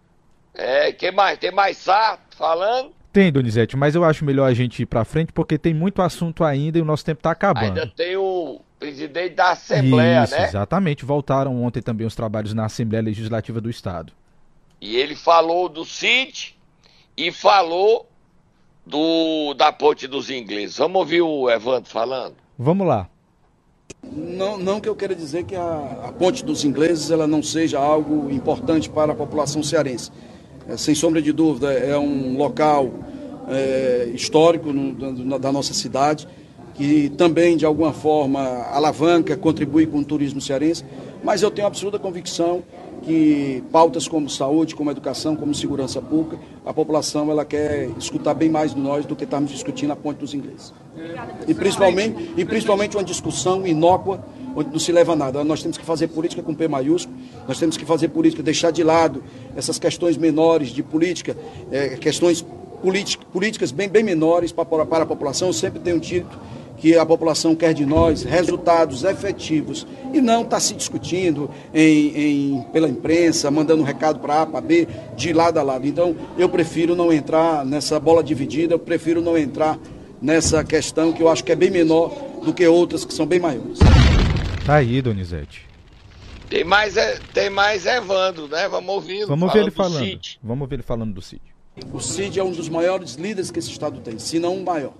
É, 0.54 0.92
que 0.92 1.10
mais? 1.10 1.38
Tem 1.38 1.50
mais 1.50 1.76
Sá 1.76 2.18
falando? 2.30 2.92
Tem, 3.12 3.32
Donizete, 3.32 3.76
mas 3.76 3.94
eu 3.94 4.04
acho 4.04 4.24
melhor 4.24 4.46
a 4.46 4.52
gente 4.52 4.82
ir 4.82 4.86
para 4.86 5.04
frente 5.04 5.32
porque 5.32 5.56
tem 5.56 5.72
muito 5.72 6.02
assunto 6.02 6.44
ainda 6.44 6.78
e 6.78 6.82
o 6.82 6.84
nosso 6.84 7.02
tempo 7.04 7.20
está 7.20 7.30
acabando. 7.30 7.80
Ainda 7.80 7.86
tem 7.86 8.14
o 8.16 8.60
presidente 8.86 9.34
da 9.34 9.50
Assembleia, 9.50 10.24
Isso, 10.24 10.34
né? 10.34 10.44
Exatamente. 10.44 11.04
Voltaram 11.04 11.62
ontem 11.62 11.82
também 11.82 12.06
os 12.06 12.14
trabalhos 12.14 12.54
na 12.54 12.66
Assembleia 12.66 13.02
Legislativa 13.02 13.60
do 13.60 13.68
Estado. 13.68 14.12
E 14.80 14.96
ele 14.96 15.16
falou 15.16 15.68
do 15.68 15.84
CID 15.84 16.54
e 17.16 17.32
falou 17.32 18.06
do 18.84 19.54
da 19.54 19.72
ponte 19.72 20.06
dos 20.06 20.30
ingleses. 20.30 20.76
Vamos 20.76 21.00
ouvir 21.00 21.22
o 21.22 21.50
Evandro 21.50 21.90
falando? 21.90 22.36
Vamos 22.56 22.86
lá. 22.86 23.08
Não, 24.02 24.56
não 24.56 24.80
que 24.80 24.88
eu 24.88 24.94
queira 24.94 25.14
dizer 25.14 25.44
que 25.44 25.56
a, 25.56 26.04
a 26.04 26.12
ponte 26.12 26.44
dos 26.44 26.64
ingleses 26.64 27.10
ela 27.10 27.26
não 27.26 27.42
seja 27.42 27.80
algo 27.80 28.30
importante 28.30 28.88
para 28.88 29.12
a 29.12 29.16
população 29.16 29.62
cearense. 29.62 30.12
É, 30.68 30.76
sem 30.76 30.94
sombra 30.94 31.20
de 31.20 31.32
dúvida, 31.32 31.72
é 31.72 31.98
um 31.98 32.36
local 32.36 32.92
é, 33.48 34.10
histórico 34.14 34.72
no, 34.72 35.38
da 35.38 35.50
nossa 35.50 35.74
cidade, 35.74 36.28
que 36.76 37.08
também, 37.10 37.56
de 37.56 37.64
alguma 37.64 37.92
forma, 37.92 38.40
alavanca, 38.70 39.36
contribui 39.36 39.86
com 39.86 39.98
o 39.98 40.04
turismo 40.04 40.40
cearense, 40.40 40.84
mas 41.24 41.42
eu 41.42 41.50
tenho 41.50 41.66
absoluta 41.66 41.98
convicção 41.98 42.62
que 43.02 43.62
pautas 43.72 44.06
como 44.08 44.28
saúde, 44.28 44.74
como 44.74 44.90
educação, 44.90 45.36
como 45.36 45.54
segurança 45.54 46.02
pública, 46.02 46.38
a 46.64 46.74
população 46.74 47.30
ela 47.30 47.44
quer 47.44 47.88
escutar 47.98 48.34
bem 48.34 48.50
mais 48.50 48.74
de 48.74 48.80
nós 48.80 49.06
do 49.06 49.14
que 49.14 49.24
estamos 49.24 49.50
discutindo 49.50 49.92
a 49.92 49.96
ponte 49.96 50.18
dos 50.18 50.34
ingleses. 50.34 50.72
E 51.46 51.54
principalmente, 51.54 52.32
e 52.36 52.44
principalmente 52.44 52.96
uma 52.96 53.04
discussão 53.04 53.66
inócua 53.66 54.24
onde 54.54 54.70
não 54.70 54.78
se 54.78 54.90
leva 54.90 55.12
a 55.12 55.16
nada. 55.16 55.44
Nós 55.44 55.62
temos 55.62 55.76
que 55.76 55.84
fazer 55.84 56.08
política 56.08 56.42
com 56.42 56.54
P 56.54 56.66
maiúsculo, 56.66 57.16
nós 57.46 57.58
temos 57.58 57.76
que 57.76 57.84
fazer 57.84 58.08
política, 58.08 58.42
deixar 58.42 58.70
de 58.70 58.82
lado 58.82 59.22
essas 59.54 59.78
questões 59.78 60.16
menores 60.16 60.70
de 60.70 60.82
política, 60.82 61.36
é, 61.70 61.90
questões 61.96 62.44
políticas 63.32 63.70
bem, 63.70 63.88
bem 63.88 64.02
menores 64.02 64.52
para, 64.52 64.64
para 64.86 65.04
a 65.04 65.06
população. 65.06 65.48
Eu 65.48 65.54
sempre 65.54 65.80
tenho 65.80 66.00
dito 66.00 66.38
que 66.76 66.96
a 66.96 67.06
população 67.06 67.54
quer 67.54 67.72
de 67.72 67.86
nós 67.86 68.22
resultados 68.22 69.04
efetivos 69.04 69.86
e 70.12 70.20
não 70.20 70.42
está 70.42 70.60
se 70.60 70.74
discutindo 70.74 71.50
em, 71.72 72.54
em, 72.54 72.62
pela 72.72 72.88
imprensa, 72.88 73.50
mandando 73.50 73.82
um 73.82 73.84
recado 73.84 74.20
para 74.20 74.42
A, 74.42 74.46
para 74.46 74.60
B, 74.60 74.86
de 75.16 75.32
lado 75.32 75.58
a 75.58 75.62
lado. 75.62 75.86
Então, 75.86 76.14
eu 76.36 76.48
prefiro 76.48 76.94
não 76.94 77.12
entrar 77.12 77.64
nessa 77.64 77.98
bola 77.98 78.22
dividida, 78.22 78.74
eu 78.74 78.78
prefiro 78.78 79.20
não 79.20 79.36
entrar 79.36 79.78
nessa 80.20 80.62
questão 80.64 81.12
que 81.12 81.22
eu 81.22 81.28
acho 81.28 81.44
que 81.44 81.52
é 81.52 81.56
bem 81.56 81.70
menor 81.70 82.08
do 82.44 82.52
que 82.52 82.66
outras 82.66 83.04
que 83.04 83.12
são 83.12 83.26
bem 83.26 83.40
maiores. 83.40 83.78
Tá 84.64 84.76
aí, 84.76 85.00
Donizete. 85.00 85.66
Tem 86.48 86.62
mais, 86.62 86.96
é, 86.96 87.18
tem 87.34 87.50
mais 87.50 87.86
Evandro, 87.86 88.46
né? 88.46 88.68
Vamos 88.68 88.94
ouvir. 88.94 89.26
Vamos 89.26 89.52
ver 89.52 89.60
ele 89.62 89.70
falando. 89.70 90.04
Cid. 90.04 90.38
Vamos 90.42 90.68
ver 90.68 90.76
ele 90.76 90.82
falando 90.82 91.14
do 91.14 91.22
Cid. 91.22 91.42
O 91.92 92.00
Cid 92.00 92.38
é 92.38 92.44
um 92.44 92.52
dos 92.52 92.68
maiores 92.68 93.14
líderes 93.14 93.50
que 93.50 93.58
esse 93.58 93.70
Estado 93.70 94.00
tem, 94.00 94.18
se 94.18 94.38
não 94.38 94.56
o 94.56 94.64
maior 94.64 94.94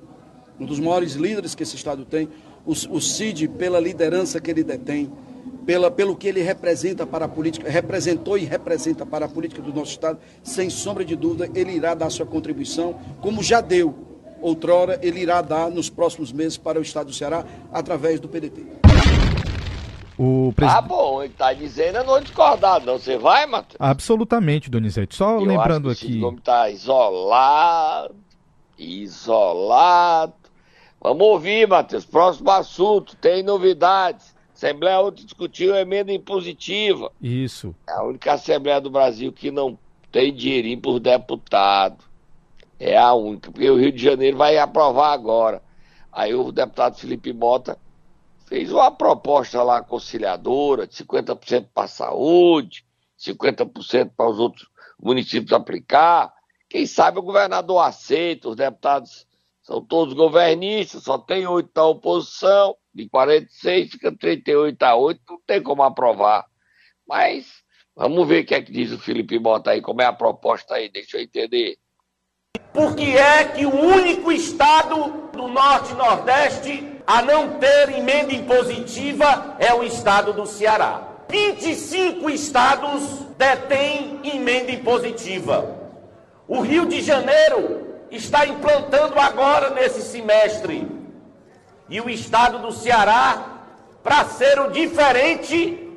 um 0.59 0.67
dos 0.67 0.79
maiores 0.81 1.15
líderes 1.15 1.55
que 1.55 1.63
esse 1.63 1.77
Estado 1.77 2.05
tem, 2.05 2.29
o, 2.65 2.73
o 2.73 3.01
CID, 3.01 3.49
pela 3.49 3.79
liderança 3.79 4.41
que 4.41 4.51
ele 4.51 4.65
detém, 4.65 5.11
pela, 5.65 5.91
pelo 5.91 6.17
que 6.17 6.29
ele 6.29 6.43
representa 6.43 7.07
para 7.07 7.25
a 7.25 7.29
política, 7.29 7.69
representou 7.69 8.39
e 8.39 8.45
representa 8.45 9.05
para 9.05 9.27
a 9.27 9.29
política 9.29 9.61
do 9.61 9.73
nosso 9.73 9.93
Estado, 9.93 10.19
sem 10.43 10.71
sombra 10.71 11.05
de 11.05 11.17
dúvida, 11.17 11.49
ele 11.55 11.73
irá 11.73 11.95
dar 11.95 12.11
sua 12.11 12.27
contribuição, 12.27 12.99
como 13.21 13.43
já 13.43 13.61
deu 13.61 13.95
outrora, 14.41 14.99
ele 15.03 15.21
irá 15.21 15.43
dar 15.43 15.71
nos 15.71 15.91
próximos 15.91 16.33
meses 16.33 16.57
para 16.57 16.79
o 16.79 16.83
Estado 16.83 17.07
do 17.07 17.13
Ceará, 17.13 17.45
através 17.73 18.21
do 18.21 18.29
PDT. 18.29 18.65
O. 20.19 20.55
Ah, 20.63 20.81
bom, 20.81 21.23
ele 21.23 21.33
está 21.33 21.53
dizendo, 21.53 21.99
eu 21.99 22.05
não 22.05 22.21
discordar, 22.21 22.83
não. 22.83 22.99
Você 22.99 23.19
vai, 23.19 23.45
Matheus? 23.45 23.77
Absolutamente, 23.79 24.71
Donizete. 24.71 25.15
Só 25.15 25.33
eu 25.33 25.45
lembrando 25.45 25.91
acho 25.91 26.01
que 26.01 26.07
aqui. 26.07 26.17
O 26.17 26.21
nome 26.21 26.39
está 26.39 26.71
isolado, 26.71 28.15
isolado. 28.79 30.46
Vamos 31.01 31.27
ouvir, 31.27 31.69
Matheus. 31.69 32.05
Próximo 32.05 32.51
assunto, 32.51 33.17
tem 33.17 33.43
novidades. 33.43 34.35
Assembleia 34.55 35.01
ontem 35.01 35.25
discutiu 35.25 35.77
emenda 35.77 36.13
impositiva. 36.13 37.13
Isso. 37.21 37.75
É 37.87 37.93
a 37.93 38.03
única 38.03 38.33
Assembleia 38.33 38.81
do 38.81 38.91
Brasil 38.91 39.33
que 39.33 39.51
não 39.51 39.79
tem 40.11 40.35
dinheirinho 40.35 40.81
por 40.81 40.99
deputado. 40.99 42.03
É 42.81 42.97
a 42.97 43.13
única, 43.13 43.51
porque 43.51 43.69
o 43.71 43.77
Rio 43.77 43.93
de 43.93 44.03
Janeiro 44.03 44.37
vai 44.37 44.57
aprovar 44.57 45.13
agora. 45.13 45.63
Aí 46.11 46.35
o 46.35 46.51
deputado 46.51 46.97
Felipe 46.97 47.33
Mota 47.33 47.79
fez 48.47 48.73
uma 48.73 48.91
proposta 48.91 49.63
lá 49.63 49.83
conciliadora 49.83 50.87
de 50.87 50.95
50% 51.05 51.67
para 51.75 51.85
a 51.85 51.89
saúde, 51.89 52.85
50% 53.19 54.13
para 54.17 54.31
os 54.31 54.39
outros 54.39 54.69
municípios 54.99 55.53
aplicar. 55.53 56.33
Quem 56.69 56.87
sabe 56.87 57.19
o 57.19 57.23
governador 57.23 57.81
aceita, 57.81 58.49
os 58.49 58.57
deputados 58.57 59.27
são 59.67 59.85
todos 59.85 60.15
governistas, 60.15 61.03
só 61.03 61.19
tem 61.19 61.45
oito 61.45 61.71
da 61.75 61.85
oposição, 61.85 62.77
de 62.95 63.09
46 63.09 63.91
fica 63.91 64.17
38 64.17 64.81
a 64.85 64.95
8, 64.95 65.21
não 65.29 65.41
tem 65.45 65.61
como 65.61 65.83
aprovar. 65.83 66.47
Mas 67.07 67.47
vamos 67.95 68.29
ver 68.29 68.45
o 68.45 68.47
que 68.47 68.55
é 68.55 68.63
que 68.63 68.71
diz 68.71 68.93
o 68.93 68.99
Felipe 68.99 69.41
Bota 69.41 69.73
aí, 69.73 69.83
como 69.83 70.01
é 70.01 70.05
a 70.05 70.13
proposta 70.13 70.77
aí, 70.77 70.89
deixa 70.89 71.17
eu 71.17 71.23
entender. 71.23 71.77
Por 72.73 72.95
que 72.95 73.17
é 73.17 73.45
que 73.45 73.67
o 73.67 73.75
único 73.75 74.31
estado 74.31 75.31
do 75.33 75.49
Norte 75.49 75.93
e 75.93 75.97
Nordeste 75.97 77.03
a 77.05 77.23
não 77.23 77.59
ter 77.59 77.89
emenda 77.91 78.33
impositiva 78.33 79.57
é 79.59 79.75
o 79.75 79.83
estado 79.83 80.33
do 80.33 80.47
Ceará? 80.47 81.25
25 81.29 82.31
estados 82.31 83.03
detêm 83.37 84.21
emenda 84.23 84.71
impositiva. 84.71 85.91
O 86.47 86.61
Rio 86.61 86.87
de 86.87 87.01
Janeiro 87.01 87.86
está 88.11 88.47
implantando 88.47 89.19
agora 89.19 89.71
nesse 89.71 90.03
semestre. 90.03 90.87
E 91.89 92.01
o 92.01 92.11
estado 92.11 92.59
do 92.59 92.73
Ceará, 92.73 93.61
para 94.03 94.25
ser 94.25 94.59
o 94.61 94.71
diferente, 94.71 95.95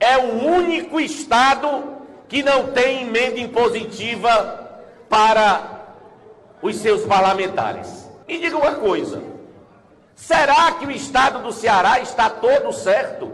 é 0.00 0.16
o 0.16 0.44
único 0.44 0.98
estado 1.00 1.96
que 2.28 2.42
não 2.42 2.72
tem 2.72 3.02
emenda 3.02 3.38
impositiva 3.38 4.80
para 5.08 5.76
os 6.60 6.76
seus 6.76 7.04
parlamentares. 7.04 8.08
E 8.26 8.38
diga 8.38 8.56
uma 8.56 8.74
coisa: 8.74 9.22
será 10.14 10.72
que 10.72 10.86
o 10.86 10.90
estado 10.90 11.42
do 11.42 11.52
Ceará 11.52 12.00
está 12.00 12.28
todo 12.28 12.72
certo? 12.72 13.30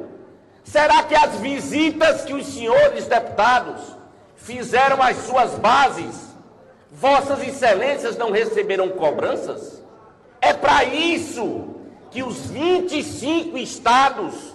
Será 0.64 1.02
que 1.02 1.14
as 1.14 1.37
visitas 1.37 2.24
que 2.24 2.35
os 2.35 2.46
senhores 2.46 3.06
deputados 3.06 3.80
fizeram 4.37 5.02
às 5.02 5.16
suas 5.18 5.52
bases 5.58 6.31
Vossas 6.92 7.42
Excelências 7.42 8.18
não 8.18 8.31
receberam 8.31 8.90
cobranças? 8.90 9.83
É 10.40 10.52
para 10.52 10.85
isso 10.85 11.68
que 12.11 12.22
os 12.22 12.50
25 12.50 13.57
estados 13.57 14.55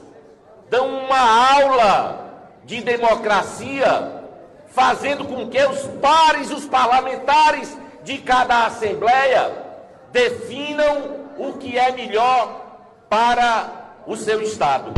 dão 0.69 0.87
uma 1.05 1.55
aula 1.55 2.51
de 2.63 2.81
democracia, 2.81 4.21
fazendo 4.67 5.25
com 5.25 5.47
que 5.49 5.61
os 5.65 5.81
pares, 5.99 6.51
os 6.51 6.65
parlamentares 6.65 7.75
de 8.03 8.19
cada 8.19 8.67
assembleia 8.67 9.51
definam 10.11 11.17
o 11.37 11.53
que 11.53 11.77
é 11.77 11.91
melhor 11.91 12.83
para 13.09 13.95
o 14.05 14.15
seu 14.15 14.41
estado. 14.41 14.91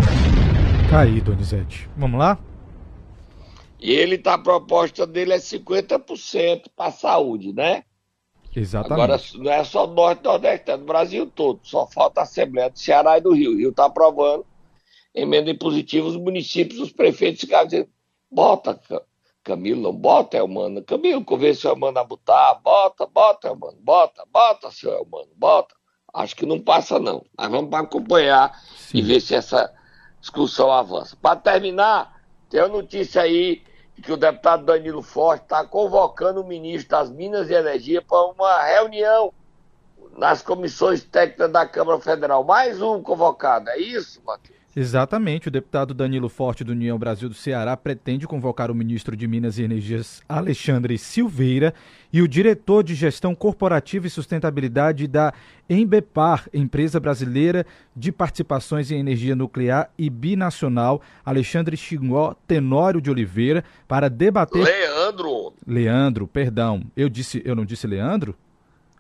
Tá 0.90 1.02
aí, 1.02 1.22
Donizete. 1.22 1.90
Vamos 1.96 2.20
lá? 2.20 2.38
E 3.80 3.92
ele 3.92 4.18
tá, 4.18 4.34
a 4.34 4.38
proposta 4.38 5.08
dele 5.08 5.34
é 5.34 5.38
50% 5.38 6.66
para 6.76 6.88
a 6.88 6.92
saúde, 6.92 7.54
né? 7.54 7.84
Exatamente. 8.56 8.94
Agora 8.94 9.22
não 9.36 9.52
é 9.52 9.64
só 9.64 9.88
Norte 9.88 10.22
e 10.22 10.24
Nordeste, 10.24 10.72
é 10.72 10.78
do 10.78 10.86
Brasil 10.86 11.28
todo. 11.28 11.60
Só 11.64 11.88
falta 11.88 12.22
a 12.22 12.24
Assembleia 12.24 12.70
do 12.70 12.78
Ceará 12.78 13.18
e 13.18 13.22
do 13.22 13.32
Rio. 13.32 13.52
O 13.52 13.58
Rio 13.58 13.70
está 13.70 13.86
aprovando 13.86 14.46
emenda 15.14 15.50
impositiva, 15.50 16.08
os 16.08 16.16
municípios, 16.16 16.80
os 16.80 16.92
prefeitos 16.92 17.42
ficam 17.42 17.66
dizendo, 17.66 17.90
bota, 18.32 18.80
Camilo, 19.44 19.82
não 19.82 19.94
bota, 19.94 20.38
Elmano. 20.38 20.84
Camilo, 20.84 21.24
convence 21.24 21.66
o 21.66 21.72
Elmano 21.72 21.98
a 22.00 22.04
botar, 22.04 22.56
bota, 22.56 23.06
bota, 23.08 23.48
Elmano, 23.48 23.78
bota, 23.82 24.24
bota, 24.32 24.72
seu 24.72 24.92
Elmano, 24.92 25.30
bota. 25.36 25.74
Acho 26.14 26.36
que 26.36 26.46
não 26.46 26.60
passa, 26.60 27.00
não. 27.00 27.24
Mas 27.38 27.50
vamos 27.50 27.74
acompanhar 27.74 28.60
Sim. 28.78 28.98
e 28.98 29.02
ver 29.02 29.22
se 29.22 29.36
essa 29.36 29.72
discussão 30.20 30.72
avança. 30.72 31.16
Para 31.22 31.36
terminar, 31.36 32.22
tem 32.50 32.62
uma 32.62 32.70
notícia 32.70 33.22
aí 33.22 33.64
que 34.02 34.12
o 34.12 34.18
deputado 34.18 34.66
Danilo 34.66 35.02
Forte 35.02 35.44
está 35.44 35.66
convocando 35.66 36.42
o 36.42 36.48
ministro 36.48 36.90
das 36.90 37.10
Minas 37.10 37.50
e 37.50 37.54
Energia 37.54 38.02
para 38.02 38.26
uma 38.26 38.64
reunião 38.64 39.34
nas 40.18 40.42
comissões 40.42 41.04
técnicas 41.04 41.52
da 41.52 41.66
Câmara 41.66 42.00
Federal. 42.00 42.44
Mais 42.44 42.82
um 42.82 43.02
convocado, 43.02 43.70
é 43.70 43.78
isso, 43.78 44.22
Matheus? 44.26 44.59
Exatamente. 44.80 45.50
O 45.50 45.52
deputado 45.52 45.94
Danilo 45.94 46.30
Forte 46.30 46.64
do 46.64 46.72
União 46.72 46.98
Brasil 46.98 47.28
do 47.28 47.36
Ceará 47.36 47.76
pretende 47.76 48.26
convocar 48.26 48.72
o 48.72 48.76
ministro 48.76 49.14
de 49.14 49.28
Minas 49.28 49.58
e 49.58 49.64
Energias, 49.64 50.22
Alexandre 50.28 50.98
Silveira, 50.98 51.74
e 52.14 52.22
o 52.22 52.28
diretor 52.30 52.82
de 52.82 52.96
Gestão 52.96 53.36
Corporativa 53.36 54.08
e 54.08 54.10
Sustentabilidade 54.10 55.06
da 55.06 55.34
Embepar, 55.70 56.48
empresa 56.54 56.98
brasileira 56.98 57.66
de 57.94 58.10
participações 58.10 58.90
em 58.90 59.00
energia 59.00 59.36
nuclear 59.36 59.92
e 59.98 60.10
binacional, 60.10 61.02
Alexandre 61.26 61.76
Xingó 61.76 62.34
Tenório 62.48 63.02
de 63.02 63.12
Oliveira, 63.12 63.66
para 63.86 64.10
debater. 64.10 64.64
Leandro 64.64 65.54
Leandro, 65.68 66.26
perdão. 66.26 66.84
Eu 66.96 67.10
disse, 67.10 67.42
eu 67.44 67.54
não 67.54 67.66
disse 67.66 67.86
Leandro? 67.86 68.34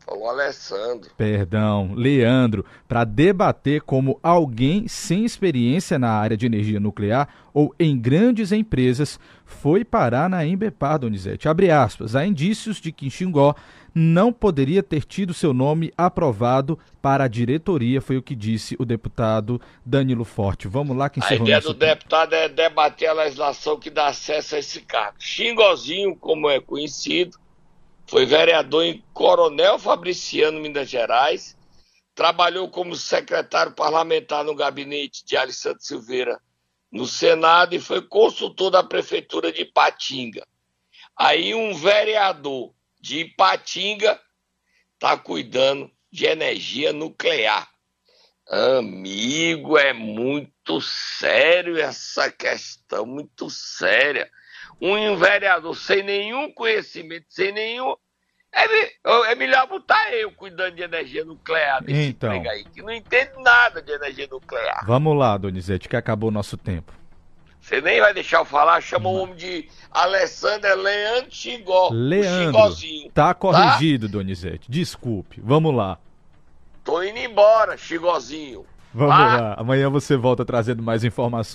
Falou 0.09 0.27
Alessandro. 0.27 1.11
Perdão, 1.15 1.93
Leandro, 1.93 2.65
para 2.87 3.03
debater 3.03 3.81
como 3.81 4.19
alguém 4.23 4.87
sem 4.87 5.23
experiência 5.23 5.99
na 5.99 6.09
área 6.09 6.35
de 6.35 6.47
energia 6.47 6.79
nuclear 6.79 7.29
ou 7.53 7.75
em 7.79 7.95
grandes 7.95 8.51
empresas 8.51 9.19
foi 9.45 9.85
parar 9.85 10.27
na 10.27 10.43
Embepar, 10.43 10.97
Donizete. 10.97 11.47
Abre 11.47 11.69
aspas, 11.69 12.15
há 12.15 12.25
indícios 12.25 12.81
de 12.81 12.91
que 12.91 13.09
Xingó 13.09 13.53
não 13.93 14.33
poderia 14.33 14.81
ter 14.81 15.03
tido 15.03 15.31
seu 15.31 15.53
nome 15.53 15.93
aprovado 15.95 16.79
para 17.01 17.25
a 17.25 17.27
diretoria, 17.27 18.01
foi 18.01 18.17
o 18.17 18.21
que 18.21 18.35
disse 18.35 18.75
o 18.79 18.85
deputado 18.85 19.61
Danilo 19.85 20.25
Forte. 20.25 20.67
Vamos 20.67 20.97
lá 20.97 21.07
que 21.09 21.19
A 21.23 21.35
ideia 21.35 21.61
do 21.61 21.73
tempo. 21.73 21.97
deputado 21.97 22.33
é 22.33 22.49
debater 22.49 23.09
a 23.09 23.13
legislação 23.13 23.77
que 23.77 23.91
dá 23.91 24.07
acesso 24.07 24.55
a 24.55 24.59
esse 24.59 24.81
cargo. 24.81 25.17
Xingozinho, 25.19 26.15
como 26.15 26.49
é 26.49 26.59
conhecido, 26.59 27.37
foi 28.09 28.25
vereador 28.25 28.83
em 28.83 29.03
Coronel 29.13 29.77
Fabriciano, 29.77 30.59
Minas 30.59 30.89
Gerais, 30.89 31.55
trabalhou 32.15 32.67
como 32.67 32.95
secretário 32.95 33.71
parlamentar 33.73 34.43
no 34.43 34.55
gabinete 34.55 35.23
de 35.23 35.37
Alessandro 35.37 35.83
Silveira 35.83 36.41
no 36.91 37.05
Senado 37.05 37.75
e 37.75 37.79
foi 37.79 38.01
consultor 38.01 38.71
da 38.71 38.83
prefeitura 38.83 39.51
de 39.51 39.61
Ipatinga. 39.61 40.43
Aí 41.15 41.53
um 41.53 41.75
vereador 41.75 42.73
de 42.99 43.19
Ipatinga 43.19 44.19
está 44.95 45.15
cuidando 45.15 45.91
de 46.11 46.25
energia 46.25 46.91
nuclear. 46.91 47.69
Amigo, 48.49 49.77
é 49.77 49.93
muito 49.93 50.81
sério 50.81 51.77
essa 51.77 52.31
questão, 52.31 53.05
muito 53.05 53.51
séria 53.51 54.27
um 54.81 55.17
vereador 55.17 55.75
sem 55.75 56.03
nenhum 56.03 56.51
conhecimento, 56.51 57.25
sem 57.29 57.51
nenhum. 57.51 57.95
É, 58.51 59.31
é 59.31 59.35
melhor 59.35 59.67
botar 59.67 60.11
eu 60.13 60.31
cuidando 60.31 60.75
de 60.75 60.81
energia 60.81 61.23
nuclear 61.23 61.83
nesse 61.83 62.09
então, 62.09 62.31
aí, 62.31 62.63
que 62.63 62.81
não 62.81 62.91
entende 62.91 63.31
nada 63.43 63.81
de 63.81 63.91
energia 63.91 64.27
nuclear. 64.29 64.83
Vamos 64.87 65.15
lá, 65.15 65.37
Donizete, 65.37 65.87
que 65.87 65.95
acabou 65.95 66.29
o 66.29 66.33
nosso 66.33 66.57
tempo. 66.57 66.91
Você 67.61 67.81
nem 67.81 67.99
vai 67.99 68.13
deixar 68.13 68.39
eu 68.39 68.45
falar, 68.45 68.81
chama 68.81 69.09
o 69.09 69.15
homem 69.15 69.35
de 69.35 69.69
Alessandra 69.91 70.73
Leandro 70.73 71.31
Xigó. 71.31 71.89
Leandro, 71.91 72.75
tá 73.13 73.33
corrigido, 73.33 74.07
tá? 74.07 74.13
Donizete, 74.13 74.71
desculpe. 74.71 75.39
Vamos 75.43 75.75
lá. 75.75 75.99
Tô 76.83 77.03
indo 77.03 77.19
embora, 77.19 77.77
Xigozinho. 77.77 78.65
Vamos 78.91 79.15
lá. 79.15 79.53
Amanhã 79.55 79.89
você 79.89 80.17
volta 80.17 80.43
trazendo 80.43 80.81
mais 80.81 81.03
informações. 81.03 81.53